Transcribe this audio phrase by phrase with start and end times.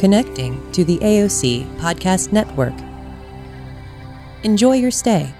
[0.00, 2.72] connecting to the AOC Podcast Network.
[4.44, 5.30] Enjoy your stay.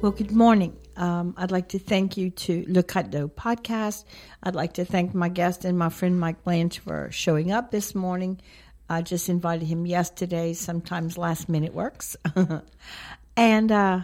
[0.00, 0.76] Well, good morning.
[0.96, 4.04] Um, I'd like to thank you to Le Cadeau podcast.
[4.42, 7.94] I'd like to thank my guest and my friend Mike Blanchard for showing up this
[7.94, 8.40] morning.
[8.88, 10.52] I just invited him yesterday.
[10.52, 12.16] Sometimes last minute works.
[13.36, 14.00] and uh,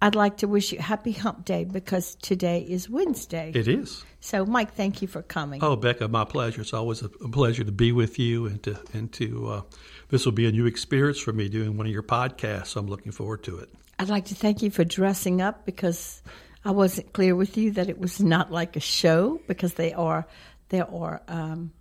[0.00, 3.50] I'd like to wish you happy hump day because today is Wednesday.
[3.54, 4.04] It is.
[4.20, 5.62] So, Mike, thank you for coming.
[5.62, 6.60] Oh, Becca, my pleasure.
[6.60, 9.48] It's always a pleasure to be with you and to and to.
[9.48, 9.62] Uh,
[10.08, 12.76] this will be a new experience for me doing one of your podcasts.
[12.76, 13.70] I'm looking forward to it.
[13.98, 16.22] I'd like to thank you for dressing up because
[16.64, 20.26] I wasn't clear with you that it was not like a show because they are
[20.68, 21.72] there are um,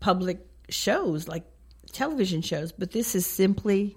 [0.00, 1.44] public shows like
[1.92, 3.96] television shows, but this is simply.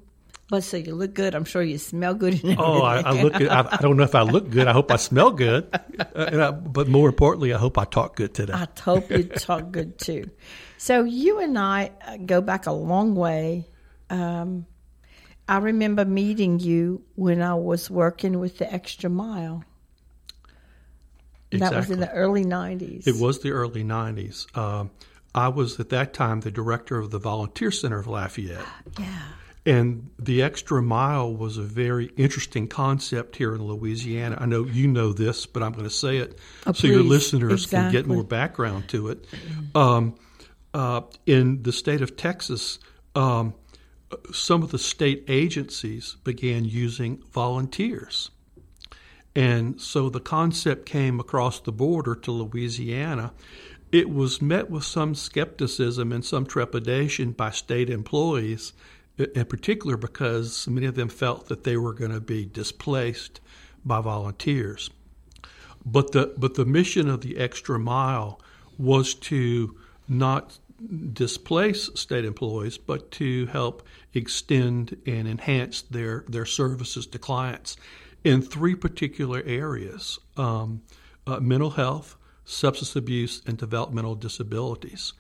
[0.50, 1.36] But so you look good.
[1.36, 2.40] I'm sure you smell good.
[2.60, 3.48] Oh, I, I look good.
[3.48, 4.68] I, I, don't know if I look good.
[4.68, 5.68] I hope I smell good.
[6.16, 8.54] Uh, I, but more importantly, I hope I talk good today.
[8.54, 10.30] I hope you talk good too.
[10.78, 13.68] So you and I uh, go back a long way.
[14.10, 14.66] Um,
[15.48, 19.64] I remember meeting you when I was working with the Extra Mile.
[21.52, 21.76] Exactly.
[21.76, 23.06] That was in the early 90s.
[23.06, 24.48] It was the early 90s.
[24.56, 24.86] Uh,
[25.36, 28.66] I was at that time the director of the Volunteer Center of Lafayette.
[29.00, 29.22] Yeah.
[29.66, 34.38] And the extra mile was a very interesting concept here in Louisiana.
[34.38, 36.90] I know you know this, but I'm going to say it oh, so please.
[36.90, 37.78] your listeners exactly.
[37.78, 39.26] can get more background to it.
[39.74, 40.16] Um,
[40.74, 42.80] uh, in the state of Texas,
[43.16, 43.54] um,
[44.32, 48.32] some of the state agencies began using volunteers.
[49.36, 53.34] And so the concept came across the border to Louisiana.
[53.92, 58.74] It was met with some skepticism and some trepidation by state employees,
[59.18, 63.40] in particular because many of them felt that they were going to be displaced
[63.86, 64.90] by volunteers.
[65.86, 68.40] But the but the mission of the extra mile
[68.78, 70.58] was to not
[71.14, 77.78] displace state employees, but to help extend and enhance their, their services to clients
[78.24, 80.82] in three particular areas um,
[81.28, 85.14] uh, mental health, substance abuse, and developmental disabilities.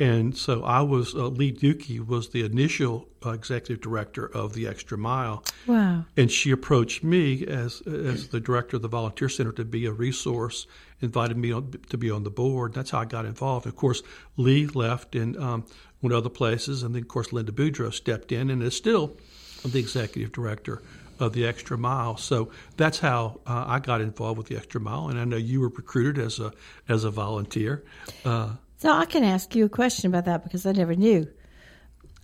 [0.00, 4.66] And so I was, uh, Lee Dukey was the initial uh, executive director of the
[4.66, 5.44] Extra Mile.
[5.66, 6.06] Wow.
[6.16, 9.92] And she approached me as, as the director of the Volunteer Center to be a
[9.92, 10.66] resource,
[11.02, 12.72] invited me on, to be on the board.
[12.72, 13.66] That's how I got involved.
[13.66, 14.02] Of course,
[14.38, 15.66] Lee left and um,
[16.00, 16.82] went other places.
[16.82, 19.18] And then, of course, Linda Boudreau stepped in and is still
[19.62, 20.80] the executive director
[21.18, 22.16] of the Extra Mile.
[22.16, 25.08] So that's how uh, I got involved with the Extra Mile.
[25.08, 26.54] And I know you were recruited as a,
[26.88, 27.84] as a volunteer.
[28.24, 31.28] Uh, so I can ask you a question about that because I never knew.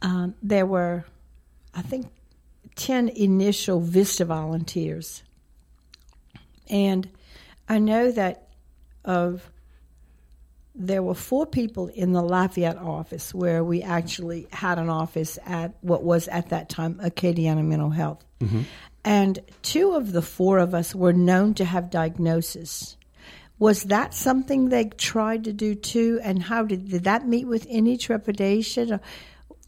[0.00, 1.04] Um, there were,
[1.74, 2.06] I think,
[2.76, 5.22] 10 initial VISTA volunteers.
[6.70, 7.10] And
[7.68, 8.48] I know that
[9.04, 9.50] of
[10.74, 15.74] there were four people in the Lafayette office where we actually had an office at
[15.82, 18.24] what was at that time Acadiana Mental Health.
[18.40, 18.62] Mm-hmm.
[19.04, 22.96] And two of the four of us were known to have diagnosis.
[23.58, 26.20] Was that something they tried to do too?
[26.22, 29.00] And how did, did that meet with any trepidation?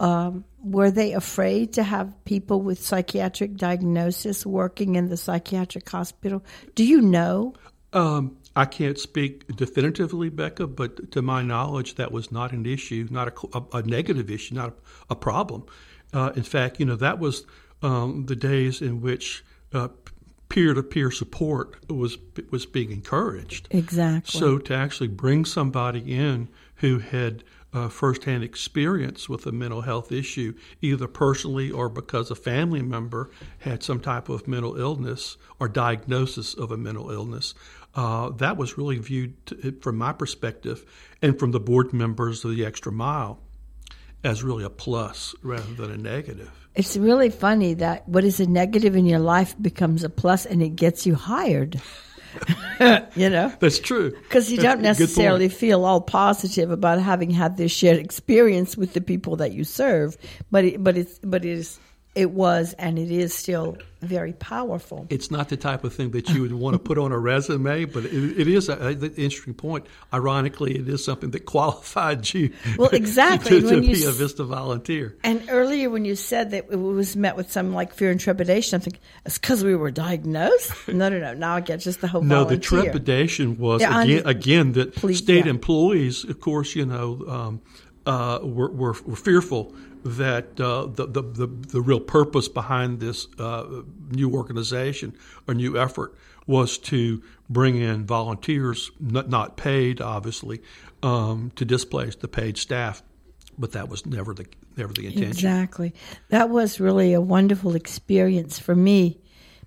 [0.01, 6.45] Um, were they afraid to have people with psychiatric diagnosis working in the psychiatric hospital?
[6.75, 7.55] Do you know?
[7.93, 13.09] Um, I can't speak definitively, Becca, but to my knowledge, that was not an issue,
[13.11, 14.75] not a, a, a negative issue, not a,
[15.11, 15.65] a problem.
[16.13, 17.45] Uh, in fact, you know, that was
[17.83, 19.89] um, the days in which uh,
[20.49, 22.19] peer-to-peer support was
[22.51, 23.69] was being encouraged.
[23.71, 24.39] Exactly.
[24.39, 30.11] So to actually bring somebody in who had uh, firsthand experience with a mental health
[30.11, 35.69] issue, either personally or because a family member had some type of mental illness or
[35.69, 37.55] diagnosis of a mental illness,
[37.95, 40.85] uh, that was really viewed, to, from my perspective,
[41.21, 43.41] and from the board members of the Extra Mile,
[44.25, 46.51] as really a plus rather than a negative.
[46.75, 50.63] It's really funny that what is a negative in your life becomes a plus and
[50.63, 51.81] it gets you hired.
[53.15, 53.53] you know?
[53.59, 54.11] That's true.
[54.11, 59.01] Because you don't necessarily feel all positive about having had this shared experience with the
[59.01, 60.17] people that you serve,
[60.51, 61.81] but it, but it's but it is
[62.19, 65.07] it was, and it is still very powerful.
[65.09, 67.85] It's not the type of thing that you would want to put on a resume,
[67.85, 69.87] but it, it is an interesting point.
[70.13, 72.53] Ironically, it is something that qualified you.
[72.77, 73.51] Well, exactly.
[73.61, 75.17] to, to when be you, a Vista volunteer.
[75.23, 78.75] And earlier, when you said that it was met with some like fear and trepidation,
[78.75, 80.73] I'm thinking it's because we were diagnosed.
[80.89, 81.35] no, no, no.
[81.35, 82.23] Now I get just the whole.
[82.23, 82.57] No, volunteer.
[82.57, 85.51] the trepidation was Yeah, again, again that Please, state yeah.
[85.53, 87.61] employees, of course, you know, um,
[88.07, 89.73] uh, were, were, were fearful
[90.05, 95.15] that uh, the, the, the the real purpose behind this uh, new organization
[95.47, 96.15] or new effort
[96.47, 100.63] was to bring in volunteers, not, not paid, obviously,
[101.03, 103.03] um, to displace the paid staff.
[103.59, 104.47] But that was never the
[104.77, 105.29] never the intention.
[105.29, 105.95] Exactly.
[106.29, 109.19] That was really a wonderful experience for me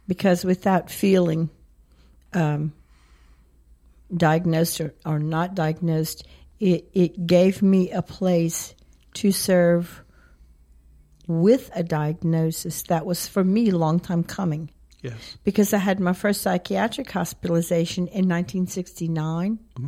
[0.08, 1.50] because without feeling
[2.34, 2.74] um,
[4.16, 6.26] diagnosed or, or not diagnosed,
[6.60, 8.76] it, it gave me a place
[9.16, 10.02] to serve
[11.40, 14.70] with a diagnosis that was for me a long time coming
[15.02, 15.38] Yes.
[15.44, 19.60] because I had my first psychiatric hospitalization in 1969.
[19.78, 19.88] Mm-hmm.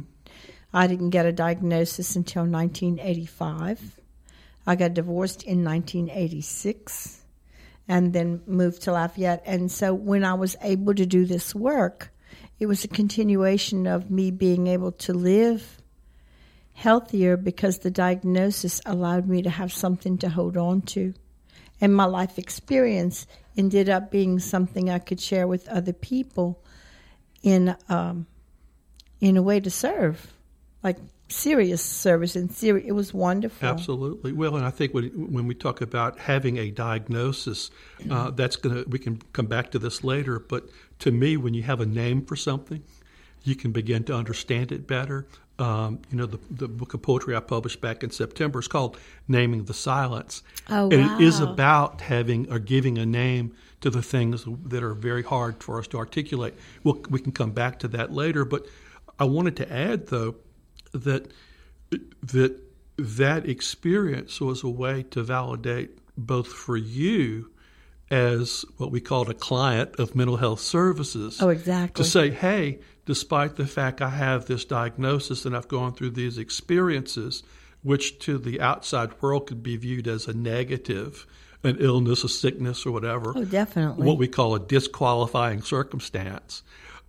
[0.74, 4.00] I didn't get a diagnosis until 1985.
[4.66, 7.22] I got divorced in 1986
[7.88, 9.44] and then moved to Lafayette.
[9.46, 12.12] And so when I was able to do this work,
[12.60, 15.82] it was a continuation of me being able to live
[16.74, 21.14] healthier because the diagnosis allowed me to have something to hold on to.
[21.84, 23.28] And my life experience
[23.58, 26.64] ended up being something I could share with other people
[27.42, 28.26] in um,
[29.20, 30.32] in a way to serve,
[30.82, 30.96] like
[31.28, 32.88] serious service and serious.
[32.88, 33.68] It was wonderful.
[33.68, 34.32] Absolutely.
[34.32, 37.70] Well, and I think when, when we talk about having a diagnosis,
[38.10, 40.70] uh, that's going to, we can come back to this later, but
[41.00, 42.82] to me, when you have a name for something,
[43.44, 45.28] you can begin to understand it better.
[45.60, 48.98] Um, you know, the, the book of poetry I published back in September is called
[49.28, 50.42] Naming the Silence.
[50.68, 54.96] Oh, and it is about having or giving a name to the things that are
[54.96, 56.56] very hard for us to articulate.
[56.84, 58.66] We'll, we can come back to that later, but
[59.20, 60.36] I wanted to add, though,
[60.92, 61.32] that
[62.24, 62.60] that
[62.98, 67.52] that experience was a way to validate both for you
[68.12, 71.42] as what we called a client of mental health services.
[71.42, 72.04] Oh, exactly.
[72.04, 76.38] To say, hey, despite the fact I have this diagnosis and I've gone through these
[76.38, 77.44] experiences,
[77.82, 81.26] which to the outside world could be viewed as a negative,
[81.64, 84.06] an illness, a sickness, or whatever Oh, definitely.
[84.06, 86.64] what we call a disqualifying circumstance.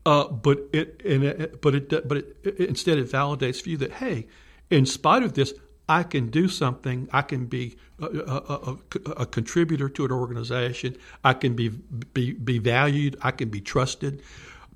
[0.07, 3.77] Uh, but it, and it, but it, but it, it, instead it validates for you
[3.79, 4.27] that hey,
[4.71, 5.55] in spite of this,
[5.89, 7.09] I can do something.
[7.13, 8.77] I can be a, a,
[9.07, 10.97] a, a contributor to an organization.
[11.23, 13.17] I can be, be be valued.
[13.23, 14.23] I can be trusted.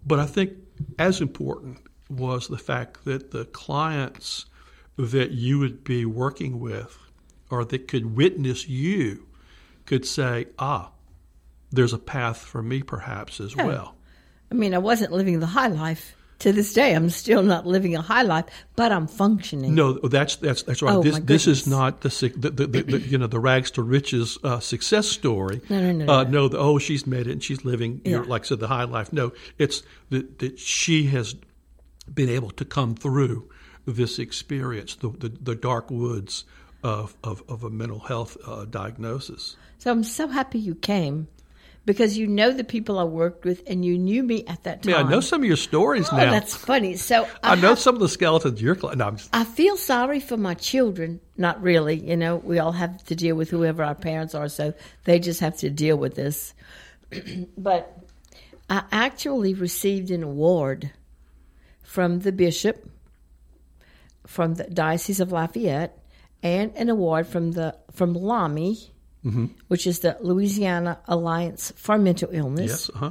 [0.06, 0.52] But I think
[0.98, 1.78] as important
[2.10, 4.46] was the fact that the clients
[4.96, 6.98] that you would be working with,
[7.50, 9.26] or that could witness you,
[9.86, 10.90] could say, ah,
[11.70, 13.94] there's a path for me perhaps as well.
[14.50, 16.16] I mean, I wasn't living the high life.
[16.40, 18.44] To this day, I'm still not living a high life,
[18.76, 19.74] but I'm functioning.
[19.74, 20.94] No, that's that's that's right.
[20.94, 24.38] Oh, this this is not the, the, the, the, you know the rags to riches
[24.44, 25.60] uh, success story.
[25.68, 26.30] No, no, no, Uh, no.
[26.30, 28.68] no, the, oh, she's made it and she's living you know, like I said the
[28.68, 29.12] high life.
[29.12, 31.34] No, it's that that she has
[32.14, 33.48] been able to come through
[33.84, 36.44] this experience, the the, the dark woods
[36.84, 39.56] of, of of a mental health uh, diagnosis.
[39.78, 41.26] So I'm so happy you came
[41.88, 44.92] because you know the people I worked with and you knew me at that time.
[44.92, 46.30] Yeah, I know some of your stories Oh, now.
[46.30, 46.96] that's funny.
[46.96, 48.74] So I know have- some of the skeletons you're.
[48.94, 51.18] No, I'm just, I feel sorry for my children.
[51.38, 51.96] Not really.
[51.96, 54.74] You know, we all have to deal with whoever our parents are, so
[55.04, 56.52] they just have to deal with this.
[57.56, 57.98] but
[58.68, 60.90] I actually received an award
[61.82, 62.86] from the bishop,
[64.26, 65.98] from the Diocese of Lafayette,
[66.42, 68.12] and an award from the from
[69.24, 73.10] LAMI, which is the Louisiana Alliance for Mental Illness yes, uh huh.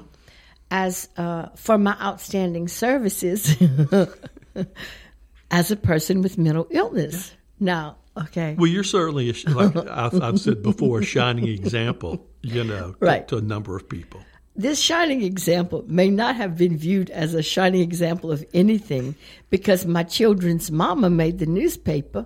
[0.72, 3.56] as uh, for my outstanding services
[5.52, 7.34] as a person with mental illness.
[7.60, 12.26] Now, okay, Well, you're certainly, a, like I've, I've said before, a shining example.
[12.42, 13.28] You know, to, Right.
[13.30, 14.22] to a number of people.
[14.56, 19.16] this shining example may not have been viewed as a shining example of anything
[19.50, 22.26] because my children's mama made the newspaper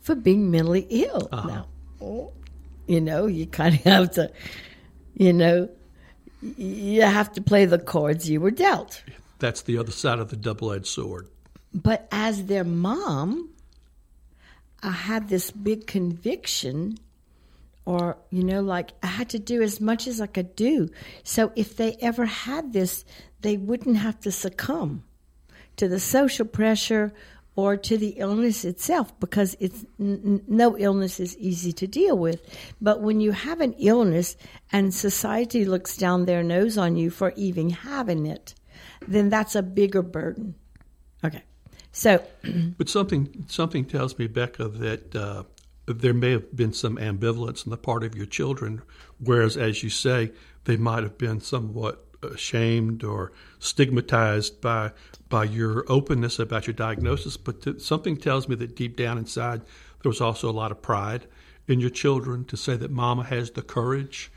[0.00, 1.28] for being mentally ill.
[1.32, 1.66] Now,
[2.00, 2.32] oh,
[2.86, 4.30] you know, you kind of have to,
[5.14, 5.68] you know,
[6.40, 9.02] you have to play the cards you were dealt.
[9.38, 11.28] That's the other side of the double-edged sword.
[11.72, 13.50] But as their mom,
[14.82, 16.98] I had this big conviction,
[17.84, 20.90] or, you know, like I had to do as much as I could do.
[21.24, 23.04] So if they ever had this,
[23.40, 25.04] they wouldn't have to succumb
[25.76, 27.12] to the social pressure
[27.56, 32.42] or to the illness itself because it's n- no illness is easy to deal with.
[32.80, 34.36] But when you have an illness
[34.72, 38.54] and society looks down their nose on you for even having it
[39.06, 40.54] then that's a bigger burden.
[41.24, 41.42] Okay.
[41.92, 42.22] So
[42.78, 45.44] But something something tells me, Becca, that uh,
[45.86, 48.82] there may have been some ambivalence on the part of your children,
[49.18, 50.32] whereas, as you say,
[50.64, 53.32] they might have been somewhat ashamed or
[53.64, 54.92] stigmatized by
[55.28, 57.36] by your openness about your diagnosis.
[57.36, 59.62] But th- something tells me that deep down inside,
[60.02, 61.26] there was also a lot of pride
[61.66, 64.30] in your children to say that Mama has the courage.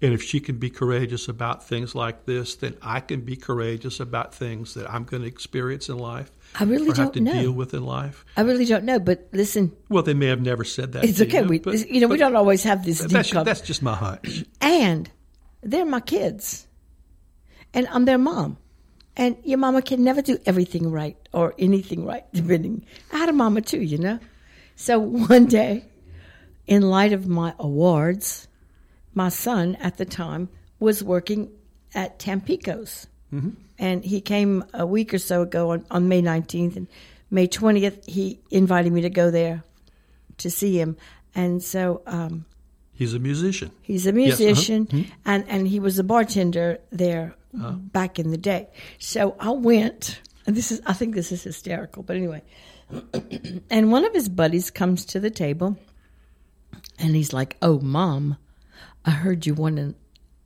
[0.00, 3.98] And if she can be courageous about things like this, then I can be courageous
[3.98, 6.30] about things that I'm going to experience in life.
[6.54, 7.32] I really don't to know.
[7.32, 8.24] deal with in life.
[8.36, 11.04] i really don't know but listen Well, they may have never said that.
[11.04, 13.30] it's to okay you, we but- you know we don't always have this deep That's,
[13.32, 14.44] that's just my hunch.
[14.62, 15.10] and
[15.62, 16.66] they're my kids
[17.74, 18.56] and i'm their mom
[19.18, 22.86] and your mama can never do everything right or anything right depending.
[23.12, 24.18] I had a mama too you know?
[24.76, 24.98] So
[25.28, 25.84] one day
[26.66, 28.48] in light of my awards
[29.14, 30.48] my son at the time
[30.78, 31.50] was working
[31.94, 33.08] at tampico's.
[33.78, 36.86] And he came a week or so ago on, on may 19th and
[37.30, 39.64] may 20th he invited me to go there
[40.38, 40.96] to see him.
[41.34, 42.46] And so um,
[42.92, 43.70] He's a musician.
[43.82, 44.44] He's a Yes, uh-huh.
[44.44, 48.68] musician, and, and he was a bartender there back in the day.
[48.98, 52.42] So I went, and this is I think this is hysterical, but anyway.
[53.70, 55.76] and one of his buddies comes to the table,
[56.98, 58.36] and he's like, "Oh, mom,
[59.04, 59.94] I heard you won an,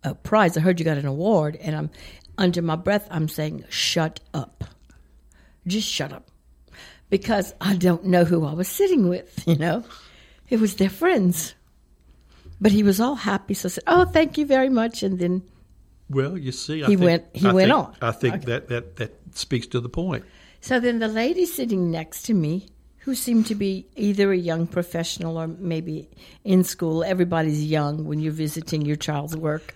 [0.02, 0.56] a prize.
[0.56, 1.90] I heard you got an award." And I'm
[2.38, 4.64] under my breath, I'm saying, "Shut up,
[5.66, 6.30] just shut up,"
[7.10, 9.44] because I don't know who I was sitting with.
[9.46, 9.84] You know,
[10.48, 11.54] it was their friends.
[12.60, 15.42] But he was all happy, so I said, "Oh, thank you very much." And then
[16.12, 17.96] Well, you see, I He think, went- he I went think- on.
[18.08, 20.24] I think that, that that speaks to the point.
[20.60, 24.66] So then the lady sitting next to me, who seemed to be either a young
[24.68, 26.08] professional or maybe
[26.44, 29.74] in school, everybody's young when you're visiting your child's work,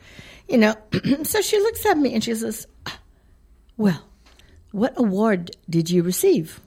[0.49, 0.75] you know.
[1.25, 2.67] so she looks at me and she says,
[3.77, 4.01] Well,
[4.73, 6.61] what award did you receive?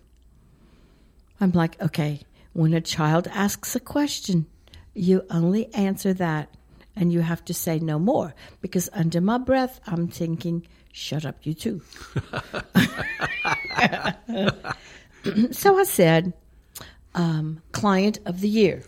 [1.40, 2.22] I'm like, Okay,
[2.54, 4.46] when a child asks a question,
[4.94, 6.50] you only answer that
[6.96, 11.38] and you have to say no more because under my breath, I'm thinking, Shut up,
[11.44, 11.82] you too.
[15.52, 16.34] so I said,
[17.14, 18.84] um, client of the year.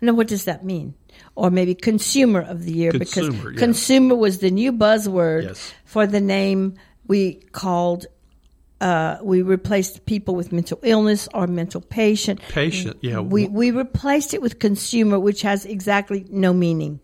[0.00, 0.94] Now, what does that mean?
[1.34, 3.58] Or maybe consumer of the year Consumer, because yeah.
[3.58, 5.74] consumer was the new buzzword Yes.
[5.84, 6.74] for the name
[7.06, 8.06] we called.
[8.80, 12.40] Uh, we replaced people with mental illness or mental patient.
[12.48, 13.20] Patient, yeah.
[13.20, 17.00] We we replaced it with consumer, which has exactly no meaning,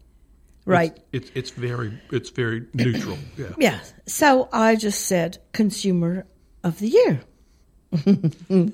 [0.66, 0.98] right?
[1.12, 3.18] It's, it's it's very it's very neutral.
[3.36, 3.54] Yeah.
[3.58, 3.80] Yeah.
[4.06, 6.26] So I just said consumer
[6.62, 7.20] of the year.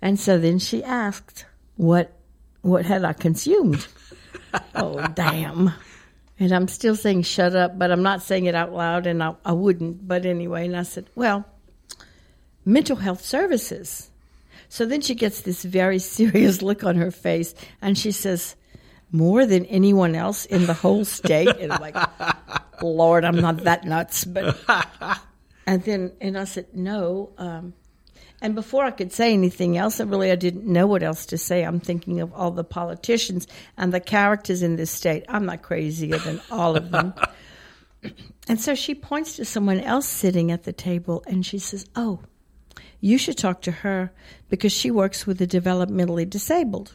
[0.00, 2.12] and so then she asked, "What
[2.62, 3.86] what had I consumed?"
[4.74, 5.72] oh, damn.
[6.38, 9.34] And I'm still saying shut up, but I'm not saying it out loud and I,
[9.44, 10.06] I wouldn't.
[10.06, 11.44] But anyway, and I said, "Well,
[12.64, 14.10] mental health services."
[14.68, 18.56] So then she gets this very serious look on her face and she says,
[19.10, 21.96] "More than anyone else in the whole state." And I'm like,
[22.82, 24.58] Lord, I'm not that nuts, but
[25.66, 27.30] and then and I said no.
[27.38, 27.74] Um,
[28.40, 31.38] and before I could say anything else, and really I didn't know what else to
[31.38, 31.64] say.
[31.64, 35.24] I'm thinking of all the politicians and the characters in this state.
[35.28, 37.14] I'm not crazier than all of them.
[38.48, 42.20] and so she points to someone else sitting at the table, and she says, "Oh,
[43.04, 44.12] you should talk to her
[44.48, 46.94] because she works with the developmentally disabled."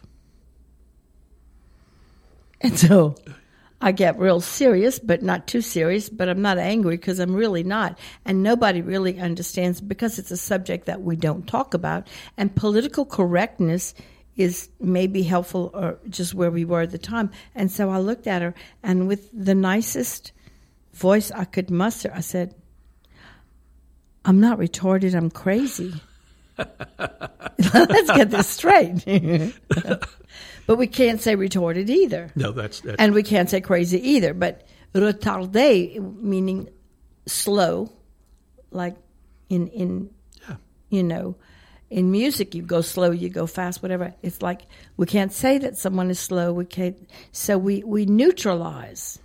[2.62, 3.16] And so
[3.82, 7.64] I get real serious, but not too serious, but I'm not angry because I'm really
[7.64, 7.98] not.
[8.26, 12.08] And nobody really understands because it's a subject that we don't talk about.
[12.38, 13.94] And political correctness
[14.36, 17.30] is maybe helpful or just where we were at the time.
[17.56, 20.32] And so I looked at her and with the nicest
[20.94, 22.56] voice I could muster, I said,
[24.26, 25.94] I'm not retarded, I'm crazy.
[26.58, 29.06] Let's get this straight.
[30.68, 32.32] but we can't say retarded either.
[32.36, 34.34] No, that's that's And we can't say crazy either.
[34.34, 36.70] But retardé, meaning
[37.28, 37.92] slow,
[38.72, 38.96] like
[39.50, 40.10] in in
[40.48, 40.56] Yeah.
[40.90, 41.36] you know,
[41.90, 44.14] in music you go slow, you go fast, whatever.
[44.22, 44.62] It's like
[44.98, 46.52] we can't say that someone is slow.
[46.54, 46.98] We can't.
[47.32, 49.18] So we we neutralize.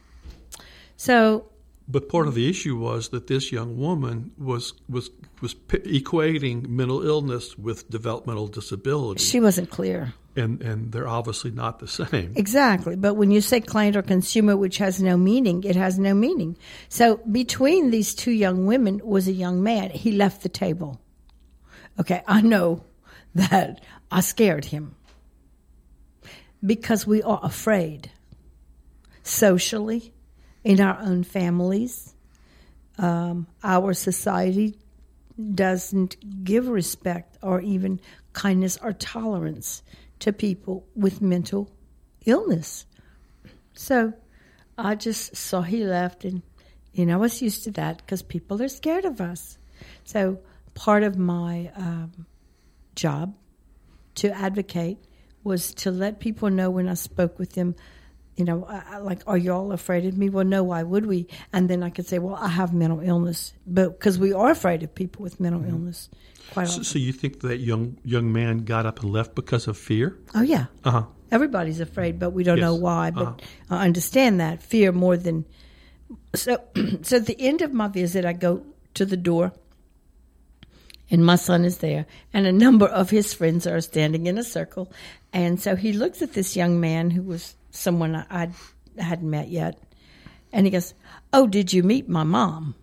[0.96, 1.46] So
[1.86, 5.10] But part of the issue was that this young woman was was
[5.42, 10.14] was equating mental illness with developmental disability, she wasn't clear.
[10.34, 12.32] and and they're obviously not the same.
[12.36, 12.96] Exactly.
[12.96, 16.56] But when you say client or consumer, which has no meaning, it has no meaning.
[16.88, 19.90] So between these two young women was a young man.
[19.90, 21.00] He left the table.
[22.00, 22.84] Okay, I know
[23.34, 24.94] that I scared him
[26.64, 28.10] because we are afraid
[29.22, 30.13] socially,
[30.64, 32.14] in our own families.
[32.98, 34.76] Um, our society
[35.54, 38.00] doesn't give respect or even
[38.32, 39.82] kindness or tolerance
[40.20, 41.70] to people with mental
[42.24, 42.86] illness.
[43.74, 44.14] So
[44.78, 46.42] I just saw he left, and
[46.92, 49.58] you know, I was used to that because people are scared of us.
[50.04, 50.38] So
[50.74, 52.26] part of my um,
[52.94, 53.34] job
[54.16, 54.98] to advocate
[55.42, 57.74] was to let people know when I spoke with them,
[58.36, 58.66] you know,
[59.00, 60.28] like, are you all afraid of me?
[60.28, 61.28] Well, no, why would we?
[61.52, 64.82] And then I could say, well, I have mental illness, but because we are afraid
[64.82, 65.70] of people with mental mm-hmm.
[65.70, 66.08] illness.
[66.52, 69.78] Quite so, so, you think that young young man got up and left because of
[69.78, 70.18] fear?
[70.34, 70.66] Oh yeah.
[70.84, 71.04] Uh huh.
[71.30, 72.64] Everybody's afraid, but we don't yes.
[72.64, 73.10] know why.
[73.10, 73.36] But uh-huh.
[73.70, 75.46] I understand that fear more than
[76.34, 76.60] so.
[77.02, 78.62] so at the end of my visit, I go
[78.94, 79.52] to the door
[81.10, 84.44] and my son is there, and a number of his friends are standing in a
[84.44, 84.92] circle.
[85.32, 88.50] And so he looks at this young man who was someone I,
[88.98, 89.78] I hadn't met yet,
[90.52, 90.94] and he goes,
[91.32, 92.74] "Oh, did you meet my mom?"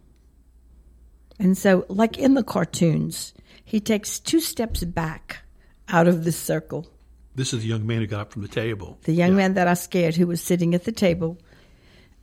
[1.40, 3.34] And so, like in the cartoons,
[3.64, 5.40] he takes two steps back
[5.88, 6.88] out of the circle.
[7.34, 9.00] This is the young man who got up from the table.
[9.04, 9.38] The young yeah.
[9.38, 11.38] man that I scared, who was sitting at the table,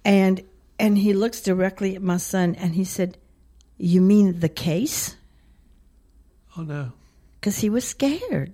[0.05, 0.43] and
[0.79, 3.19] and he looks directly at my son, and he said,
[3.79, 5.17] "You mean the case?"
[6.57, 6.93] Oh, no.
[7.41, 8.53] Because he was scared.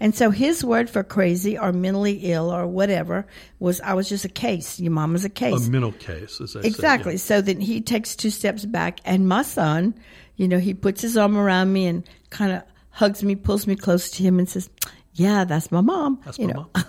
[0.00, 3.26] And so his word for crazy or mentally ill or whatever
[3.58, 4.78] was, I was just a case.
[4.78, 5.66] Your mom was a case.
[5.66, 7.16] A mental case, as Exactly.
[7.16, 7.38] Say, yeah.
[7.38, 9.94] So then he takes two steps back, and my son,
[10.36, 13.76] you know, he puts his arm around me and kind of hugs me, pulls me
[13.76, 14.70] close to him, and says,
[15.14, 16.20] Yeah, that's my mom.
[16.24, 16.70] That's you my know.
[16.74, 16.84] mom.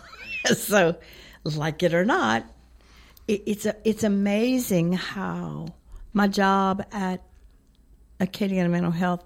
[0.55, 0.95] so,
[1.43, 2.45] like it or not,
[3.27, 5.67] it, it's, a, it's amazing how
[6.13, 7.23] my job at
[8.19, 9.23] Acadiana Mental Health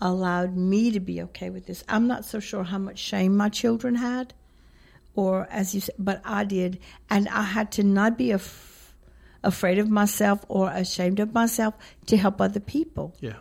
[0.00, 1.84] allowed me to be okay with this.
[1.88, 4.34] I'm not so sure how much shame my children had,
[5.14, 6.78] or as you said, but I did.
[7.08, 8.94] And I had to not be af-
[9.42, 11.74] afraid of myself or ashamed of myself
[12.06, 13.14] to help other people.
[13.20, 13.36] Yeah.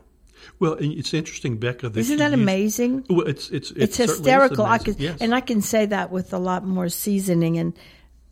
[0.60, 1.90] Well, it's interesting, Becca.
[1.90, 3.06] That Isn't that amazing?
[3.10, 4.66] Well, it's it's it's, it's hysterical.
[4.66, 5.20] I can, yes.
[5.22, 7.74] and I can say that with a lot more seasoning and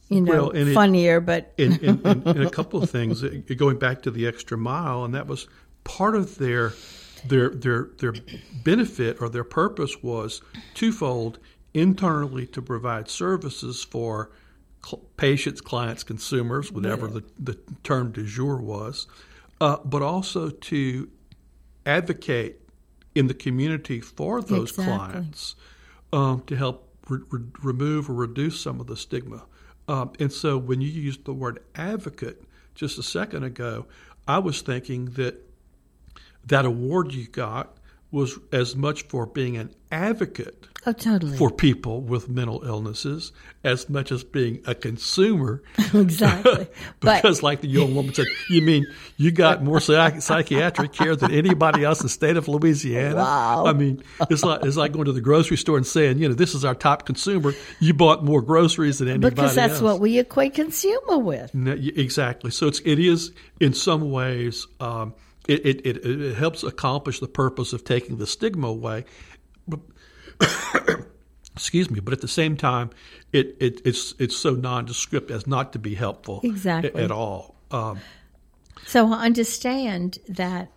[0.10, 1.18] you know well, funnier.
[1.18, 4.58] It, but in, in, in, a couple of things, uh, going back to the extra
[4.58, 5.48] mile, and that was
[5.86, 6.74] part of their
[7.26, 8.14] their their their
[8.64, 10.42] benefit or their purpose was
[10.74, 11.40] twofold:
[11.74, 14.32] internally to provide services for
[14.86, 17.14] cl- patients, clients, consumers, whatever yeah.
[17.14, 19.08] the, the term du jour was,
[19.60, 21.10] uh, but also to
[21.86, 22.58] advocate
[23.16, 24.86] in the community for those exactly.
[24.86, 25.56] clients
[26.14, 29.44] um, to help re- re- remove or reduce some of the stigma.
[29.88, 32.44] Um, and so when you used the word advocate
[32.76, 33.86] just a second ago,
[34.28, 35.51] I was thinking that
[36.46, 37.78] that award you got
[38.12, 41.38] was as much for being an advocate oh, totally.
[41.38, 43.32] for people with mental illnesses
[43.64, 45.64] as much as being a consumer.
[45.94, 46.68] exactly.
[47.00, 51.16] because, but, like the young woman said, you mean you got more psych- psychiatric care
[51.16, 53.16] than anybody else in the state of Louisiana?
[53.16, 53.66] Wow.
[53.66, 56.34] I mean, it's like it's like going to the grocery store and saying, you know,
[56.34, 57.54] this is our top consumer.
[57.80, 59.82] You bought more groceries than anybody Because that's else.
[59.82, 61.54] what we equate consumer with.
[61.56, 62.52] No, exactly.
[62.52, 64.68] So it's it is in some ways.
[64.82, 65.14] Um,
[65.48, 69.06] it, it, it, it helps accomplish the purpose of taking the stigma away.
[71.56, 72.90] excuse me, but at the same time,
[73.32, 77.56] it, it it's it's so nondescript as not to be helpful exactly at all.
[77.72, 78.00] Um,
[78.86, 80.72] so understand that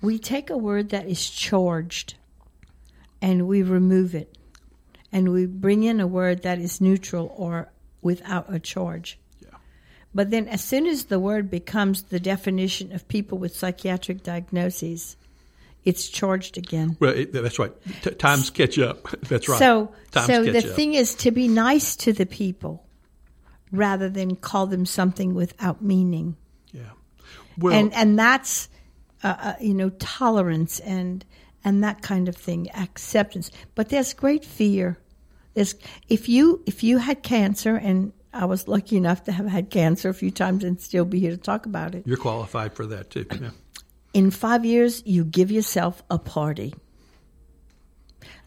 [0.00, 2.14] we take a word that is charged
[3.22, 4.36] and we remove it,
[5.12, 7.70] and we bring in a word that is neutral or
[8.02, 9.18] without a charge.
[10.14, 15.16] But then, as soon as the word becomes the definition of people with psychiatric diagnoses,
[15.84, 16.96] it's charged again.
[16.98, 17.72] Well, it, that's right.
[18.02, 19.08] T- times catch up.
[19.22, 19.58] That's right.
[19.58, 20.76] So, times so the up.
[20.76, 22.84] thing is to be nice to the people
[23.72, 26.36] rather than call them something without meaning.
[26.72, 26.90] Yeah.
[27.56, 28.68] Well, and and that's
[29.22, 31.24] uh, uh, you know tolerance and
[31.64, 33.50] and that kind of thing, acceptance.
[33.74, 34.98] But there's great fear.
[35.54, 35.74] There's
[36.08, 40.08] if you if you had cancer and I was lucky enough to have had cancer
[40.08, 42.06] a few times and still be here to talk about it.
[42.06, 43.26] You're qualified for that too.
[43.30, 43.50] Yeah.
[44.12, 46.74] In five years, you give yourself a party.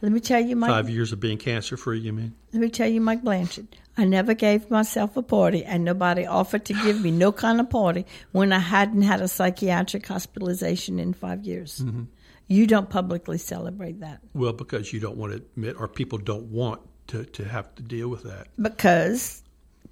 [0.02, 0.70] Let me tell you, Mike.
[0.70, 2.34] Five years of being cancer free, you mean?
[2.52, 3.68] Let me tell you, Mike Blanchard.
[3.98, 7.70] I never gave myself a party, and nobody offered to give me no kind of
[7.70, 11.80] party when I hadn't had a psychiatric hospitalization in five years.
[11.80, 12.04] Mm-hmm.
[12.48, 14.20] You don't publicly celebrate that.
[14.34, 17.84] Well, because you don't want to admit, or people don't want to, to have to
[17.84, 18.48] deal with that.
[18.62, 19.43] Because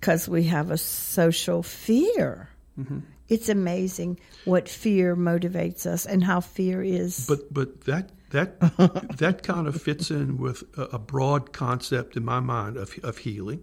[0.01, 2.49] because we have a social fear.
[2.79, 2.99] Mm-hmm.
[3.27, 7.27] it's amazing what fear motivates us and how fear is.
[7.27, 8.59] But but that that
[9.17, 13.19] that kind of fits in with a, a, broad concept in my mind of of
[13.19, 13.61] healing.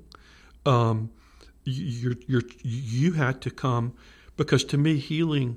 [0.67, 1.11] Um,
[1.65, 3.95] you you you had to come
[4.37, 5.57] because to me healing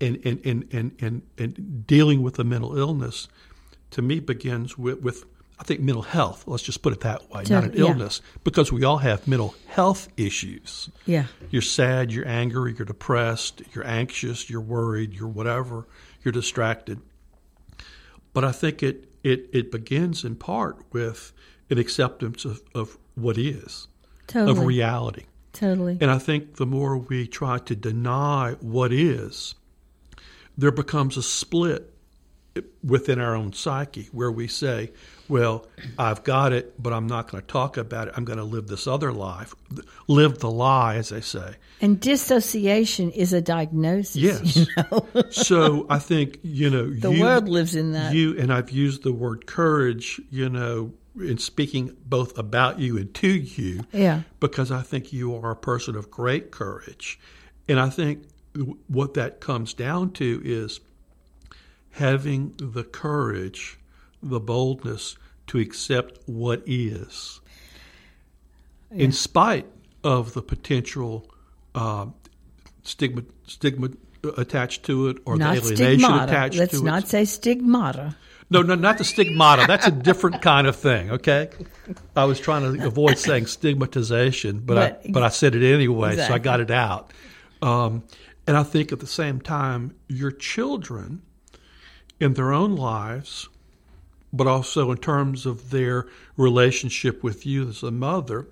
[0.00, 3.28] and and and and and, and dealing with a mental illness
[3.90, 5.24] to me begins with, with
[5.60, 6.44] I think mental health.
[6.46, 7.80] Let's just put it that way, not an yeah.
[7.80, 10.88] illness, because we all have mental health issues.
[11.04, 15.86] Yeah, you're sad, you're angry, you're depressed, you're anxious, you're worried, you're whatever,
[16.24, 17.00] you're distracted.
[18.32, 21.32] But I think it it it begins in part with
[21.68, 23.86] an acceptance of, of what is,
[24.28, 24.58] totally.
[24.58, 25.24] of reality.
[25.52, 25.98] Totally.
[26.00, 29.56] And I think the more we try to deny what is,
[30.56, 31.92] there becomes a split
[32.82, 34.90] within our own psyche where we say,
[35.28, 38.14] well, I've got it, but I'm not going to talk about it.
[38.16, 39.54] I'm going to live this other life,
[40.08, 41.54] live the lie, as they say.
[41.80, 44.16] And dissociation is a diagnosis.
[44.16, 44.56] Yes.
[44.56, 45.06] You know?
[45.30, 48.12] so I think you know the you, world lives in that.
[48.12, 50.20] You and I've used the word courage.
[50.30, 53.86] You know, in speaking both about you and to you.
[53.92, 54.22] Yeah.
[54.40, 57.18] Because I think you are a person of great courage,
[57.68, 58.24] and I think
[58.88, 60.80] what that comes down to is
[61.92, 63.78] having the courage,
[64.22, 65.16] the boldness
[65.48, 67.40] to accept what is,
[68.90, 69.04] yeah.
[69.04, 69.66] in spite
[70.04, 71.28] of the potential
[71.74, 72.06] uh,
[72.82, 73.90] stigma stigma
[74.36, 76.24] attached to it or not the alienation stigmata.
[76.24, 76.82] attached Let's to it.
[76.82, 78.16] Let's not say stigmata.
[78.52, 79.64] No, no, not the stigmata.
[79.66, 81.10] That's a different kind of thing.
[81.12, 81.50] Okay,
[82.16, 86.12] I was trying to avoid saying stigmatization, but, but I but I said it anyway,
[86.12, 86.32] exactly.
[86.32, 87.12] so I got it out.
[87.62, 88.02] Um,
[88.46, 91.22] and I think at the same time, your children
[92.20, 93.48] in their own lives,
[94.32, 96.06] but also in terms of their
[96.36, 98.46] relationship with you as a mother,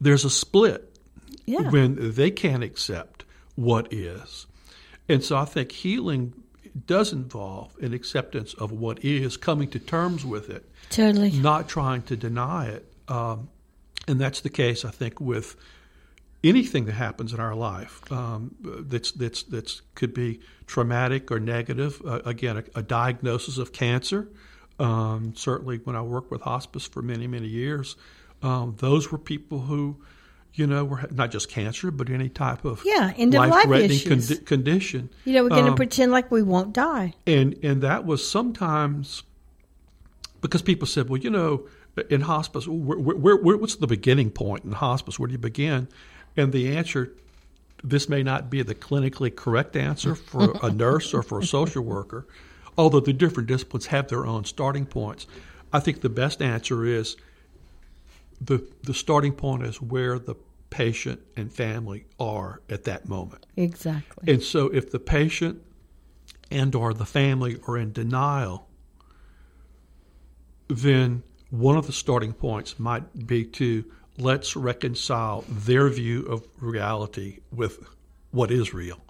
[0.00, 0.96] there's a split
[1.44, 1.68] yeah.
[1.70, 3.24] when they can't accept
[3.56, 4.46] what is.
[5.08, 6.32] And so I think healing
[6.86, 12.02] does involve an acceptance of what is, coming to terms with it, totally, not trying
[12.02, 12.92] to deny it.
[13.08, 13.48] Um,
[14.06, 15.56] and that's the case, I think, with
[16.44, 22.00] anything that happens in our life um, that's that's that's could be traumatic or negative.
[22.04, 24.28] Uh, again, a, a, diagnosis of cancer.
[24.78, 27.96] Um, certainly, when I worked with hospice for many many years,
[28.42, 29.96] um, those were people who,
[30.54, 33.98] you know, were not just cancer, but any type of yeah, end of life threatening
[33.98, 35.10] condi- condition.
[35.24, 38.28] You know, we're going to um, pretend like we won't die, and and that was
[38.28, 39.24] sometimes
[40.40, 41.66] because people said, well, you know.
[42.10, 45.18] In hospice, where, where, where, what's the beginning point in hospice?
[45.18, 45.88] Where do you begin?
[46.36, 47.12] And the answer
[47.82, 51.82] this may not be the clinically correct answer for a nurse or for a social
[51.82, 52.26] worker,
[52.76, 55.26] although the different disciplines have their own starting points.
[55.72, 57.16] I think the best answer is
[58.40, 60.36] the the starting point is where the
[60.70, 63.46] patient and family are at that moment.
[63.56, 64.32] Exactly.
[64.32, 65.62] And so if the patient
[66.50, 68.68] and or the family are in denial,
[70.68, 73.84] then one of the starting points might be to
[74.18, 77.86] let's reconcile their view of reality with
[78.30, 79.00] what is real.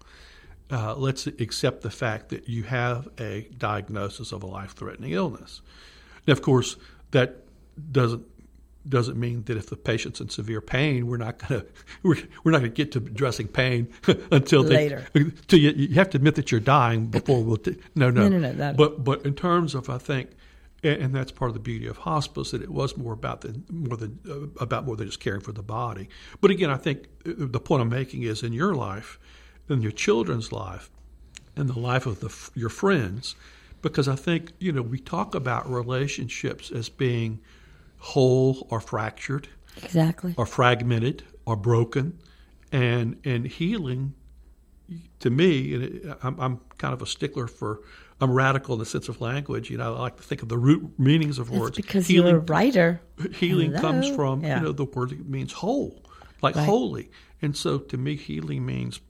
[0.71, 5.63] Uh, let's accept the fact that you have a diagnosis of a life-threatening illness.
[6.27, 6.77] Now, of course,
[7.11, 7.37] that
[7.91, 8.27] doesn't
[8.89, 11.67] doesn't mean that if the patient's in severe pain, we're not going to
[12.03, 13.89] we're, we're not going to get to addressing pain
[14.33, 15.07] until later.
[15.15, 17.57] Until you, you, have to admit that you're dying before we'll.
[17.57, 18.73] T- no, no, no, no, no.
[18.75, 20.31] But but in terms of, I think
[20.83, 23.97] and that's part of the beauty of hospice that it was more about than more
[23.97, 26.09] than uh, about more than just caring for the body.
[26.41, 29.19] But again, I think uh, the point I'm making is in your life,
[29.69, 30.91] in your children's life,
[31.57, 33.35] in the life of the, your friends,
[33.83, 37.41] because I think you know we talk about relationships as being
[37.99, 39.49] whole or fractured,
[39.83, 42.19] exactly, or fragmented or broken,
[42.71, 44.15] and and healing.
[45.21, 47.81] To me, and I'm, I'm kind of a stickler for
[48.21, 49.71] I'm radical in the sense of language.
[49.71, 51.77] You know, I like to think of the root meanings of words.
[51.77, 53.01] Because healing, you're a writer.
[53.35, 53.81] Healing Hello.
[53.81, 54.59] comes from yeah.
[54.59, 56.03] you know the word that means whole,
[56.43, 56.65] like right.
[56.65, 57.11] holy.
[57.41, 59.01] And so to me, healing means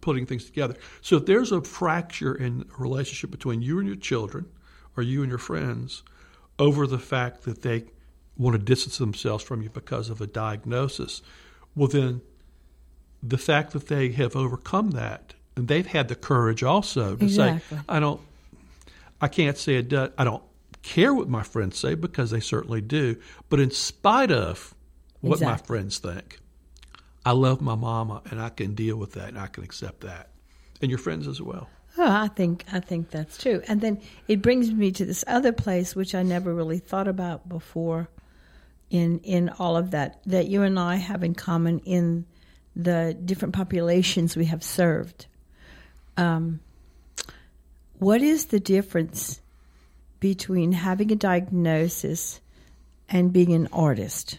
[0.00, 0.74] putting things together.
[1.02, 4.46] So if there's a fracture in a relationship between you and your children,
[4.96, 6.02] or you and your friends,
[6.58, 7.84] over the fact that they
[8.36, 11.22] want to distance themselves from you because of a diagnosis,
[11.76, 12.22] well then
[13.22, 17.76] the fact that they have overcome that and they've had the courage also to exactly.
[17.76, 18.20] say, I don't,
[19.20, 20.42] I can't say it does, I don't
[20.82, 23.16] care what my friends say because they certainly do.
[23.48, 24.74] But in spite of
[25.20, 25.52] what exactly.
[25.52, 26.38] my friends think,
[27.24, 30.30] I love my mama and I can deal with that and I can accept that.
[30.80, 31.68] And your friends as well.
[31.98, 33.62] Oh, I think I think that's true.
[33.68, 37.48] And then it brings me to this other place which I never really thought about
[37.48, 38.08] before
[38.88, 42.26] in in all of that that you and I have in common in
[42.74, 45.26] the different populations we have served.
[46.16, 46.60] Um,
[47.98, 49.40] what is the difference
[50.20, 52.40] between having a diagnosis
[53.08, 54.38] and being an artist?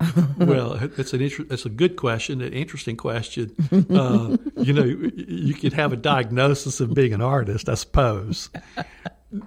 [0.38, 3.54] well, that's an inter- that's a good question, an interesting question.
[3.92, 8.48] Uh, you know, you could have a diagnosis of being an artist, I suppose.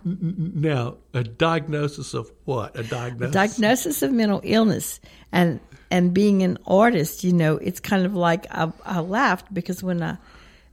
[0.04, 2.78] Now, a diagnosis of what?
[2.78, 3.34] A diagnosis.
[3.34, 5.00] diagnosis of mental illness
[5.32, 5.60] and
[5.92, 7.24] and being an artist.
[7.24, 10.18] You know, it's kind of like I, I laughed because when I,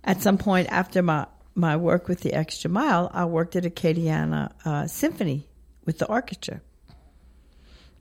[0.05, 4.53] at some point after my my work with the Extra Mile, I worked at Acadiana
[4.65, 5.47] uh, Symphony
[5.85, 6.63] with the orchestra,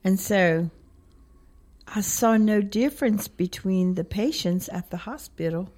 [0.03, 0.69] and so
[1.93, 5.69] I saw no difference between the patients at the hospital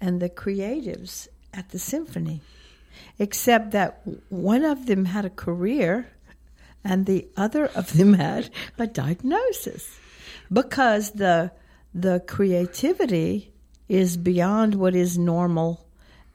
[0.00, 2.40] and the creatives at the symphony,
[3.18, 6.08] except that one of them had a career
[6.84, 9.98] and the other of them had a diagnosis
[10.52, 11.50] because the
[11.94, 13.52] the creativity
[13.88, 15.86] is beyond what is normal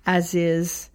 [0.05, 0.89] as is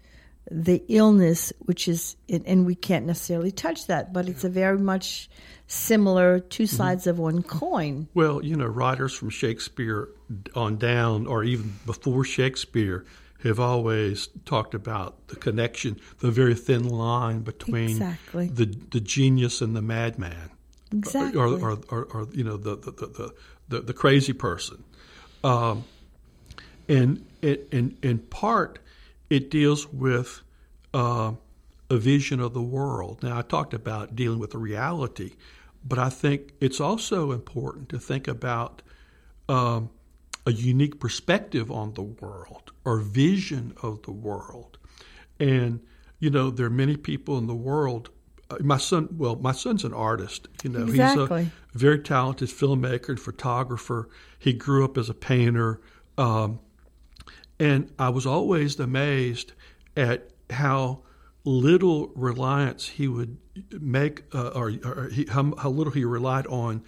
[0.50, 5.29] the illness which is and we can't necessarily touch that but it's a very much
[5.66, 6.76] similar two Mm-hmm.
[6.76, 8.09] sides of one coin.
[8.14, 10.09] Well, you know, writers from Shakespeare
[10.55, 13.05] on down, or even before Shakespeare,
[13.46, 18.48] have always talked about the connection, the very thin line between Exactly.
[18.48, 20.50] the the genius and the madman,
[20.92, 21.40] Exactly.
[21.40, 23.35] or, or, or, or you know the the, the,
[23.68, 24.85] the, the crazy person,
[25.44, 25.85] um,
[26.88, 28.78] and it, in in part
[29.28, 30.42] it deals with
[30.94, 31.32] uh,
[31.90, 33.22] a vision of the world.
[33.22, 35.32] Now I talked about dealing with the reality,
[35.85, 38.82] but I think it's also important to think about
[39.48, 39.90] um,
[40.46, 44.78] a unique perspective on the world or vision of the world.
[45.40, 45.80] And
[46.18, 48.09] you know, there are many people in the world.
[48.50, 50.48] uh, My son, well, my son's an artist.
[50.62, 51.44] You know, Exactly.
[51.44, 54.09] he's a very talented filmmaker and photographer.
[54.38, 55.80] He grew up as a painter,
[56.16, 56.61] um,
[57.59, 59.52] and I was always amazed
[59.96, 61.00] at how
[61.44, 63.37] little reliance he would
[63.78, 66.82] make, uh, or, or he, how, how little he relied on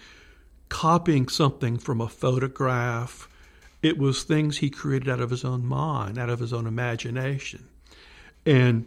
[0.68, 3.28] copying something from a photograph.
[3.82, 7.68] It was things he created out of his own mind, out of his own imagination.
[8.44, 8.86] And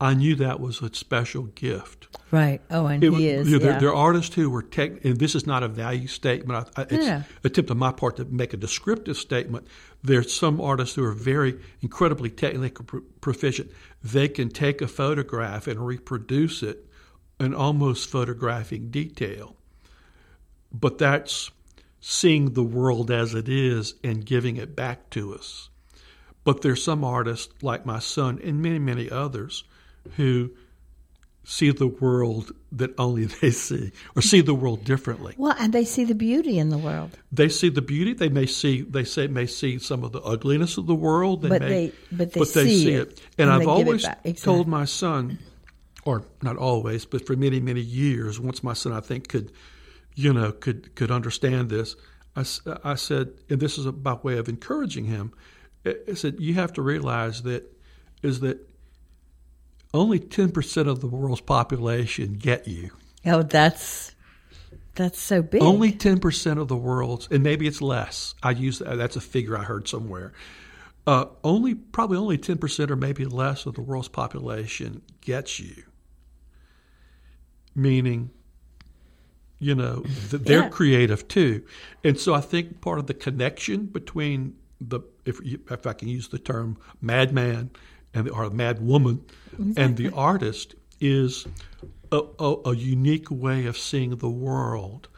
[0.00, 2.08] I knew that was a special gift.
[2.30, 2.60] Right.
[2.70, 3.48] Oh, and It he is.
[3.48, 3.78] you know, there, yeah.
[3.78, 6.68] there are artists who were tech, and this is not a value statement.
[6.76, 7.22] I, I, it's Yeah.
[7.44, 9.66] attempt on my part to make a descriptive statement.
[10.02, 12.70] There's some artists who are very incredibly technically
[13.20, 13.70] proficient.
[14.02, 16.86] They can take a photograph and reproduce it
[17.38, 19.56] in almost photographic detail.
[20.72, 21.50] But that's
[22.08, 25.68] seeing the world as it is and giving it back to us.
[26.44, 29.64] But there's some artists like my son and many, many others
[30.14, 30.52] who
[31.42, 35.34] see the world that only they see or see the world differently.
[35.36, 37.18] well, and they see the beauty in the world.
[37.32, 38.12] They see the beauty.
[38.12, 41.42] They may see they say may see some of the ugliness of the world.
[41.42, 43.94] They But may, they- but they see it, And, and I've they it always.
[44.04, 44.32] Exactly.
[44.34, 45.40] told my son,
[46.04, 49.50] or not always, but for many many years, once my son I think could,
[50.16, 51.94] you know, could could understand this.
[52.34, 52.44] I,
[52.82, 55.32] I said, and this is by way of encouraging him.
[55.86, 57.72] I said you have to realize that
[58.22, 58.58] is that
[59.94, 62.90] only ten percent of the world's population get you.
[63.24, 64.14] Oh, that's
[64.94, 65.62] that's so big.
[65.62, 68.34] Only ten percent of the world's, and maybe it's less.
[68.42, 70.32] I use that's a figure I heard somewhere.
[71.06, 75.84] Uh, only probably only ten percent or maybe less of the world's population gets you.
[77.74, 78.30] Meaning,
[79.58, 80.68] you know, th- they're Yeah.
[80.68, 81.62] creative too,
[82.04, 86.28] and so I think part of the connection between the if if I can use
[86.28, 87.70] the term madman
[88.12, 89.24] and the, or mad woman
[89.76, 91.46] and the artist is
[92.12, 95.08] a, a, a unique way of seeing the world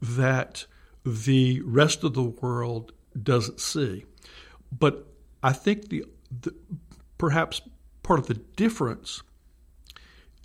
[0.00, 0.66] that
[1.04, 4.04] the rest of the world doesn't see.
[4.76, 5.06] But
[5.42, 6.04] I think the,
[6.40, 6.54] the
[7.18, 7.60] perhaps
[8.02, 9.22] part of the difference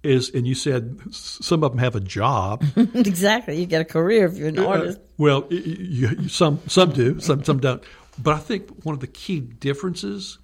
[0.08, 2.64] is, and you said some of them have a job.
[2.76, 3.60] exactly.
[3.60, 5.00] You get a career if you're an artist.
[5.00, 7.84] Uh, well, y- y- you, some some do, some some don't.
[8.18, 10.40] But I think one of the key differences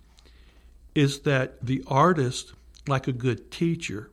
[0.94, 2.54] is that the artist,
[2.88, 4.12] like a good teacher,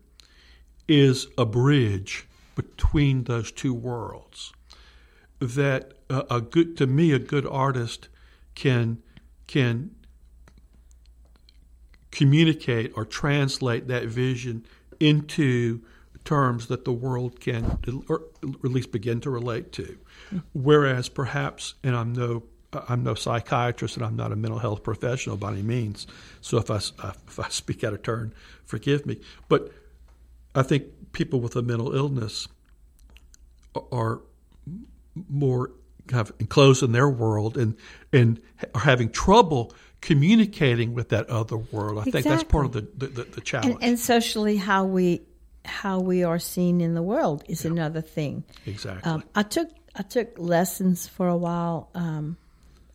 [0.88, 4.52] is a bridge between those two worlds.
[5.40, 8.08] That a good, to me, a good artist
[8.54, 9.02] can
[9.46, 9.90] can
[12.10, 14.66] communicate or translate that vision
[15.00, 15.80] into
[16.24, 19.98] terms that the world can or at least begin to relate to.
[20.52, 25.36] Whereas perhaps, and I'm no I'm no psychiatrist and I'm not a mental health professional
[25.36, 26.06] by any means.
[26.40, 28.32] So if I uh, if I speak out of turn,
[28.64, 29.20] forgive me.
[29.48, 29.72] But
[30.54, 32.46] I think people with a mental illness
[33.90, 34.20] are
[35.28, 35.72] more
[36.06, 37.76] kind of enclosed in their world and
[38.12, 38.40] and
[38.74, 41.98] are having trouble communicating with that other world.
[41.98, 43.74] I think that's part of the the, the, the challenge.
[43.74, 45.22] And, and, socially, how we
[45.64, 47.70] how we are seen in the world is yeah.
[47.72, 48.44] another thing.
[48.66, 49.10] Exactly.
[49.10, 51.90] Um, I took I took lessons for a while.
[51.94, 52.36] Um,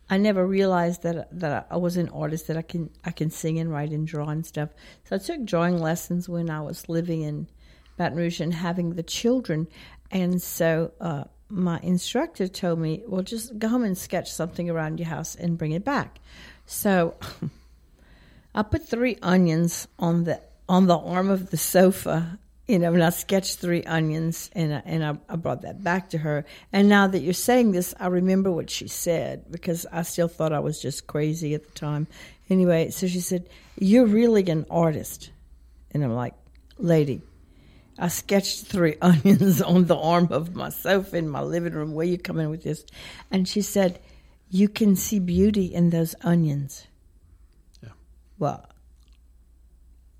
[0.08, 3.58] I never realized that that I was an artist that I can I can sing
[3.58, 4.70] and write and draw and stuff.
[5.04, 7.48] So I took drawing lessons when I was living in
[7.96, 9.68] Baton Rouge and having the children,
[10.10, 15.00] and so uh, my instructor told me, "Well, just go home and sketch something around
[15.00, 16.20] your house and bring it back."
[16.66, 17.14] So
[18.54, 23.02] I put three onions on the on the arm of the sofa you know, and
[23.02, 26.44] I sketched three onions, and I, and I, I, brought that back to her.
[26.72, 30.52] And now that you're saying this, I remember what she said because I still thought
[30.52, 32.08] I was just crazy at the time.
[32.50, 33.48] Anyway, so she said,
[33.78, 35.30] "You're really an artist,"
[35.92, 36.34] and I'm like,
[36.76, 37.22] "Lady,
[37.98, 41.94] I sketched three onions on the arm of my sofa in my living room.
[41.94, 42.84] Where you coming with this?"
[43.30, 44.00] And she said,
[44.50, 46.86] "You can see beauty in those onions."
[47.82, 47.90] Yeah.
[48.38, 48.66] Well,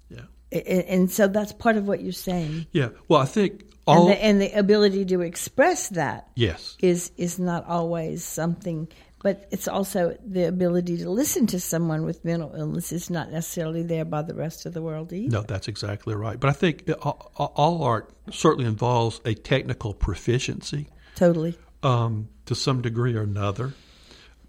[0.09, 0.23] yeah.
[0.53, 2.67] and so that's part of what you're saying.
[2.73, 2.91] Yeah.
[3.09, 7.39] Well, I think all and the, and the ability to express that yes is is
[7.39, 8.89] not always something,
[9.23, 13.83] but it's also the ability to listen to someone with mental illness is not necessarily
[13.83, 15.31] there by the rest of the world either.
[15.31, 16.39] No, that's exactly right.
[16.39, 20.89] But I think all art certainly involves a technical proficiency.
[21.15, 21.57] Totally.
[21.83, 23.73] Um, to some degree or another,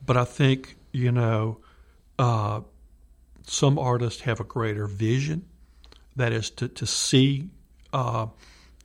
[0.05, 1.59] but I think you know,
[2.17, 2.61] uh,
[3.45, 5.45] some artists have a greater vision
[6.15, 7.49] that is to, to see
[7.93, 8.27] uh,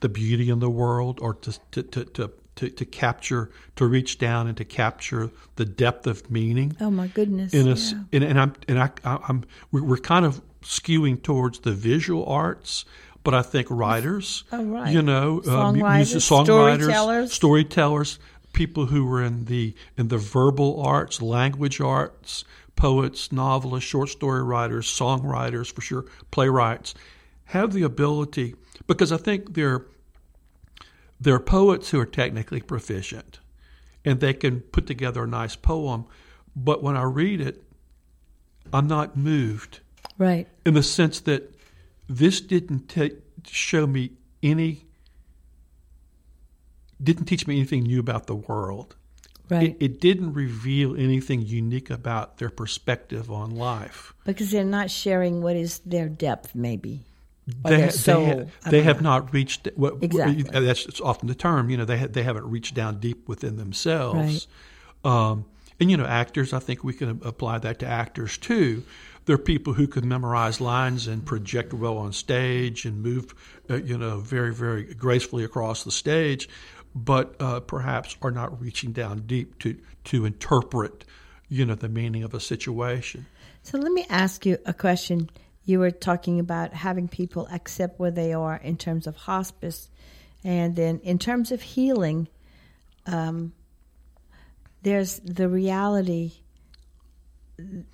[0.00, 4.18] the beauty in the world or to, to, to, to to, to, capture, to reach
[4.18, 6.76] down and to capture the depth of meaning.
[6.82, 7.54] Oh my goodness!
[7.54, 8.02] In a, yeah.
[8.12, 12.84] and, and I'm and I, I'm we're kind of skewing towards the visual arts,
[13.24, 14.92] but I think writers, oh, right.
[14.92, 17.32] you know, uh, songwriters, music, songwriters, storytellers.
[17.32, 18.18] storytellers,
[18.52, 22.44] people who were in the in the verbal arts, language arts,
[22.76, 26.94] poets, novelists, short story writers, songwriters, for sure, playwrights
[27.46, 28.54] have the ability
[28.86, 29.86] because I think they're
[31.20, 33.38] they're poets who are technically proficient
[34.04, 36.06] and they can put together a nice poem,
[36.56, 37.62] but when I read it,
[38.72, 39.80] I'm not moved.
[40.18, 40.48] Right.
[40.66, 41.54] In the sense that
[42.08, 42.92] this didn't
[43.46, 44.12] show me
[44.42, 44.86] any
[47.02, 48.96] didn't teach me anything new about the world.
[49.50, 49.70] Right.
[49.70, 54.14] It, it, didn't reveal anything unique about their perspective on life.
[54.24, 57.04] Because they're not sharing what is their depth, maybe
[57.46, 60.42] they, they, have, they have not reached what, exactly.
[60.42, 64.46] that's often the term you know they they haven't reached down deep within themselves
[65.04, 65.10] right.
[65.10, 65.44] um,
[65.80, 68.84] and you know actors I think we can apply that to actors too
[69.24, 73.34] there are people who can memorize lines and project well on stage and move
[73.68, 76.48] uh, you know very very gracefully across the stage
[76.94, 81.04] but uh, perhaps are not reaching down deep to to interpret
[81.48, 83.26] you know the meaning of a situation
[83.62, 85.30] so let me ask you a question
[85.64, 89.88] you were talking about having people accept where they are in terms of hospice.
[90.44, 92.28] And then in terms of healing,
[93.06, 93.52] um,
[94.82, 96.32] there's the reality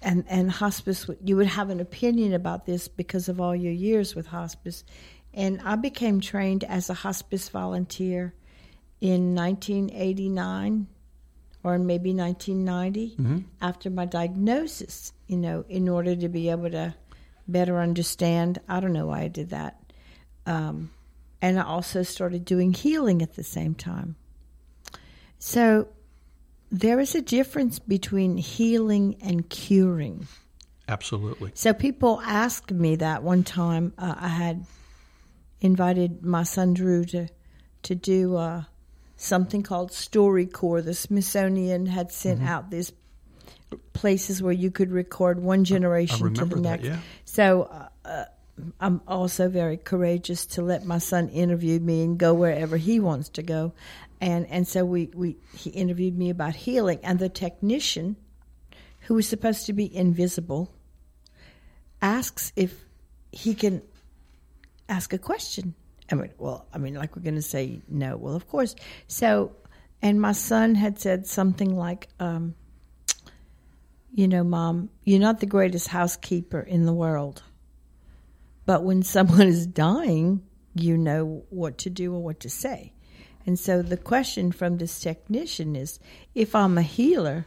[0.01, 4.15] and and hospice you would have an opinion about this because of all your years
[4.15, 4.83] with hospice
[5.35, 8.33] and I became trained as a hospice volunteer
[9.01, 10.87] in 1989
[11.65, 13.39] or maybe 1990 mm-hmm.
[13.61, 16.95] after my diagnosis you know in order to be able to
[17.49, 18.61] better understand.
[18.69, 19.81] I don't know why I did that.
[20.47, 20.91] Um,
[21.41, 24.17] and I also started doing healing at the same time.
[25.39, 25.89] So
[26.71, 30.29] there is a difference between healing and curing.
[30.89, 31.53] Absolutely.
[31.55, 33.93] So people asked me that one time.
[33.99, 34.67] Uh, I had
[35.61, 37.29] invited my son Drew to
[37.83, 38.65] to do uh,
[39.19, 40.85] something called StoryCorps.
[40.85, 42.49] The Smithsonian had sent mm-hmm.
[42.49, 42.93] out these
[43.93, 46.85] places where you could record one generation to the next.
[46.85, 47.01] That, yeah.
[47.25, 48.25] So uh, uh,
[48.81, 53.29] I'm also very courageous to let my son interview me and go wherever he wants
[53.31, 53.75] to go.
[54.21, 58.17] And and so we, we he interviewed me about healing and the technician
[59.03, 60.73] who was supposed to be invisible
[62.01, 62.85] asks if
[63.31, 63.83] he can
[64.89, 65.75] ask a question.
[66.11, 68.17] I mean, well, I mean, like we're going to say no.
[68.17, 68.75] Well, of course.
[69.09, 69.53] So,
[70.01, 72.55] and my son had said something like, um,
[74.15, 77.43] you know, mom, you're not the greatest housekeeper in the world.
[78.65, 80.43] But when someone is dying,
[80.75, 82.93] you know what to do or what to say.
[83.47, 85.99] And so the question from this technician is
[86.35, 87.47] if I'm a healer,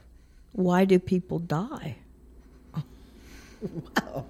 [0.51, 1.97] why do people die?
[3.61, 4.25] wow.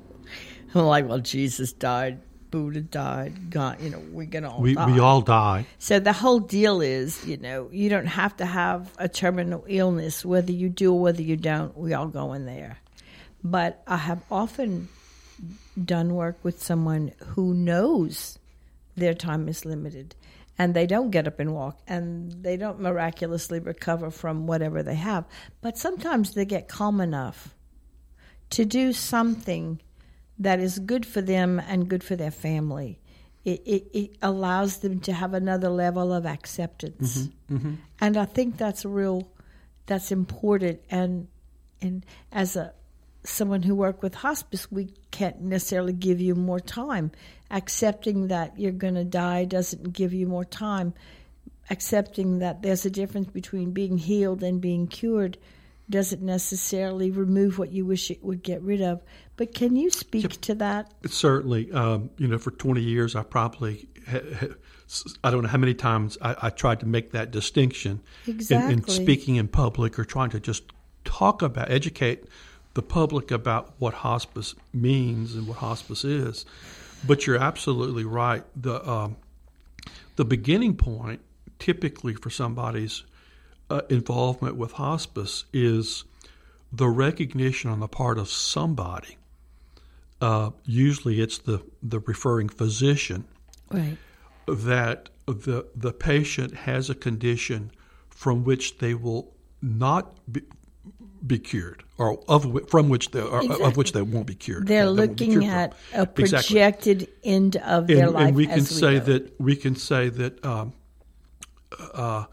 [0.74, 2.20] I'm like, well, Jesus died
[2.52, 3.50] Buddha died.
[3.50, 4.86] God, you know, we're gonna all We, die.
[4.92, 5.66] we all die.
[5.80, 10.24] So the whole deal is, you know, you don't have to have a terminal illness,
[10.26, 11.76] whether you do or whether you don't.
[11.78, 12.78] We all go in there.
[13.44, 14.90] But I have often
[15.84, 18.38] done work with someone who knows
[18.96, 20.14] their time is limited
[20.60, 24.96] and they don't get up and walk and they don't miraculously recover from whatever they
[24.96, 25.26] have.
[25.62, 27.56] But sometimes they get calm enough
[28.52, 29.80] to do something
[30.42, 33.00] that is good for them and good for their family.
[33.46, 37.56] It, it, it allows them to have another level of acceptance, mm-hmm.
[37.56, 37.74] Mm-hmm.
[38.00, 39.28] and I think that's a real.
[39.88, 40.82] That's important.
[40.92, 41.28] And
[41.82, 42.74] and as a
[43.24, 47.12] someone who worked with hospice, we can't necessarily give you more time.
[47.50, 50.94] Accepting that you're going to die doesn't give you more time.
[51.70, 55.38] Accepting that there's a difference between being healed and being cured
[55.90, 59.02] doesn't necessarily remove what you wish it would get rid of.
[59.42, 60.92] But can you speak to that?
[61.08, 65.58] Certainly, um, you know, for 20 years, I probably, ha- ha- I don't know how
[65.58, 70.06] many times I, I tried to make that distinction in, in speaking in public or
[70.06, 70.62] trying to just
[71.06, 72.26] talk about, educate
[72.76, 76.46] the public about what hospice means and what hospice is.
[77.08, 78.44] But you're absolutely right.
[78.56, 79.16] The um,
[80.18, 81.22] the beginning point,
[81.58, 83.06] typically for somebody's
[83.72, 86.04] uh, involvement with hospice, is
[86.72, 89.18] the recognition on the part of somebody.
[90.22, 93.26] Uh, usually, it's the the referring physician
[93.72, 93.98] Right.
[94.48, 97.72] that the the patient has a condition
[98.10, 100.42] from which they will not be,
[101.26, 104.68] be cured, or of from which they or, of which they won't be cured.
[104.68, 106.00] They're They looking cured at from.
[106.00, 106.26] a Exactly.
[106.54, 108.28] projected end of their and, life.
[108.28, 109.06] and we can say go.
[109.06, 110.74] that we can say that um,
[111.94, 112.26] uh,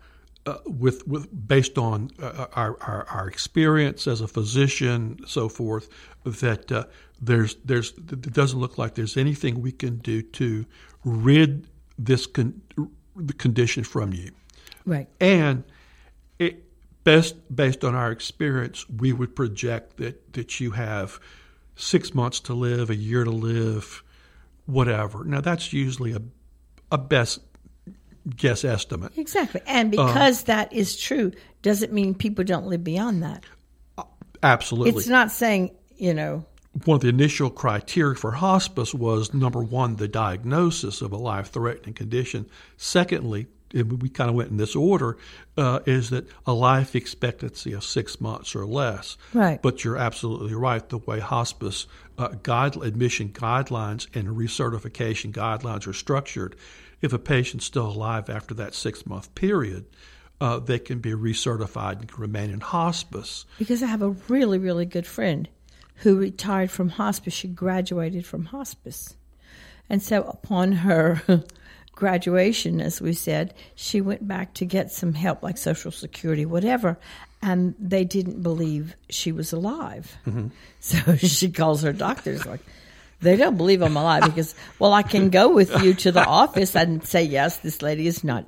[0.47, 5.89] uh, with with based on uh, our, our our experience as a physician, so forth,
[6.31, 6.85] that uh,
[7.21, 10.65] there's there's it doesn't look like there's anything we can do to
[11.05, 11.67] rid
[11.99, 12.61] this con-
[13.17, 14.31] the condition from you,
[14.87, 15.09] Right.
[15.21, 15.65] and
[16.39, 16.65] it
[17.05, 21.19] best based on our experience, we would project that that you have
[21.77, 24.03] six months to live, a year to live,
[24.67, 25.25] whatever.
[25.25, 26.21] Now that's usually a
[26.93, 27.41] a best
[28.37, 29.13] guess estimate.
[29.17, 29.61] Exactly.
[29.67, 33.45] And Uh, because that is true, doesn't mean people don't live beyond that.
[34.43, 34.91] Absolutely.
[35.01, 36.45] It's not saying, you know,
[36.85, 41.51] One of the initial criteria for hospice was number one, the diagnosis of a life
[41.51, 42.47] threatening condition.
[42.77, 45.19] Secondly, and we kind of went in this order,
[45.57, 49.17] uh, is that a life expectancy of six months or less.
[49.35, 49.61] Right.
[49.61, 50.89] But you're absolutely right.
[50.89, 51.87] The way hospice
[52.17, 56.57] uh, guide, admission guidelines and recertification guidelines are structured,
[57.01, 59.85] if a patient's still alive after that six month period,
[60.41, 63.45] uh, they can be recertified and can remain in hospice.
[63.59, 65.49] because I have a really, really good friend
[65.99, 67.35] who retired from hospice.
[67.35, 69.17] She graduated from hospice.
[69.91, 71.23] And so upon her
[71.93, 76.99] graduation, as we said, she went back to get some help, like Social Security, whatever.
[77.43, 80.17] And they didn't believe she was alive.
[80.27, 80.49] Mm-hmm.
[80.81, 82.61] So she calls her doctors like,
[83.21, 86.77] they don't believe I'm alive because, well, I can go with you to the office
[86.77, 88.47] and say, yes, this lady is not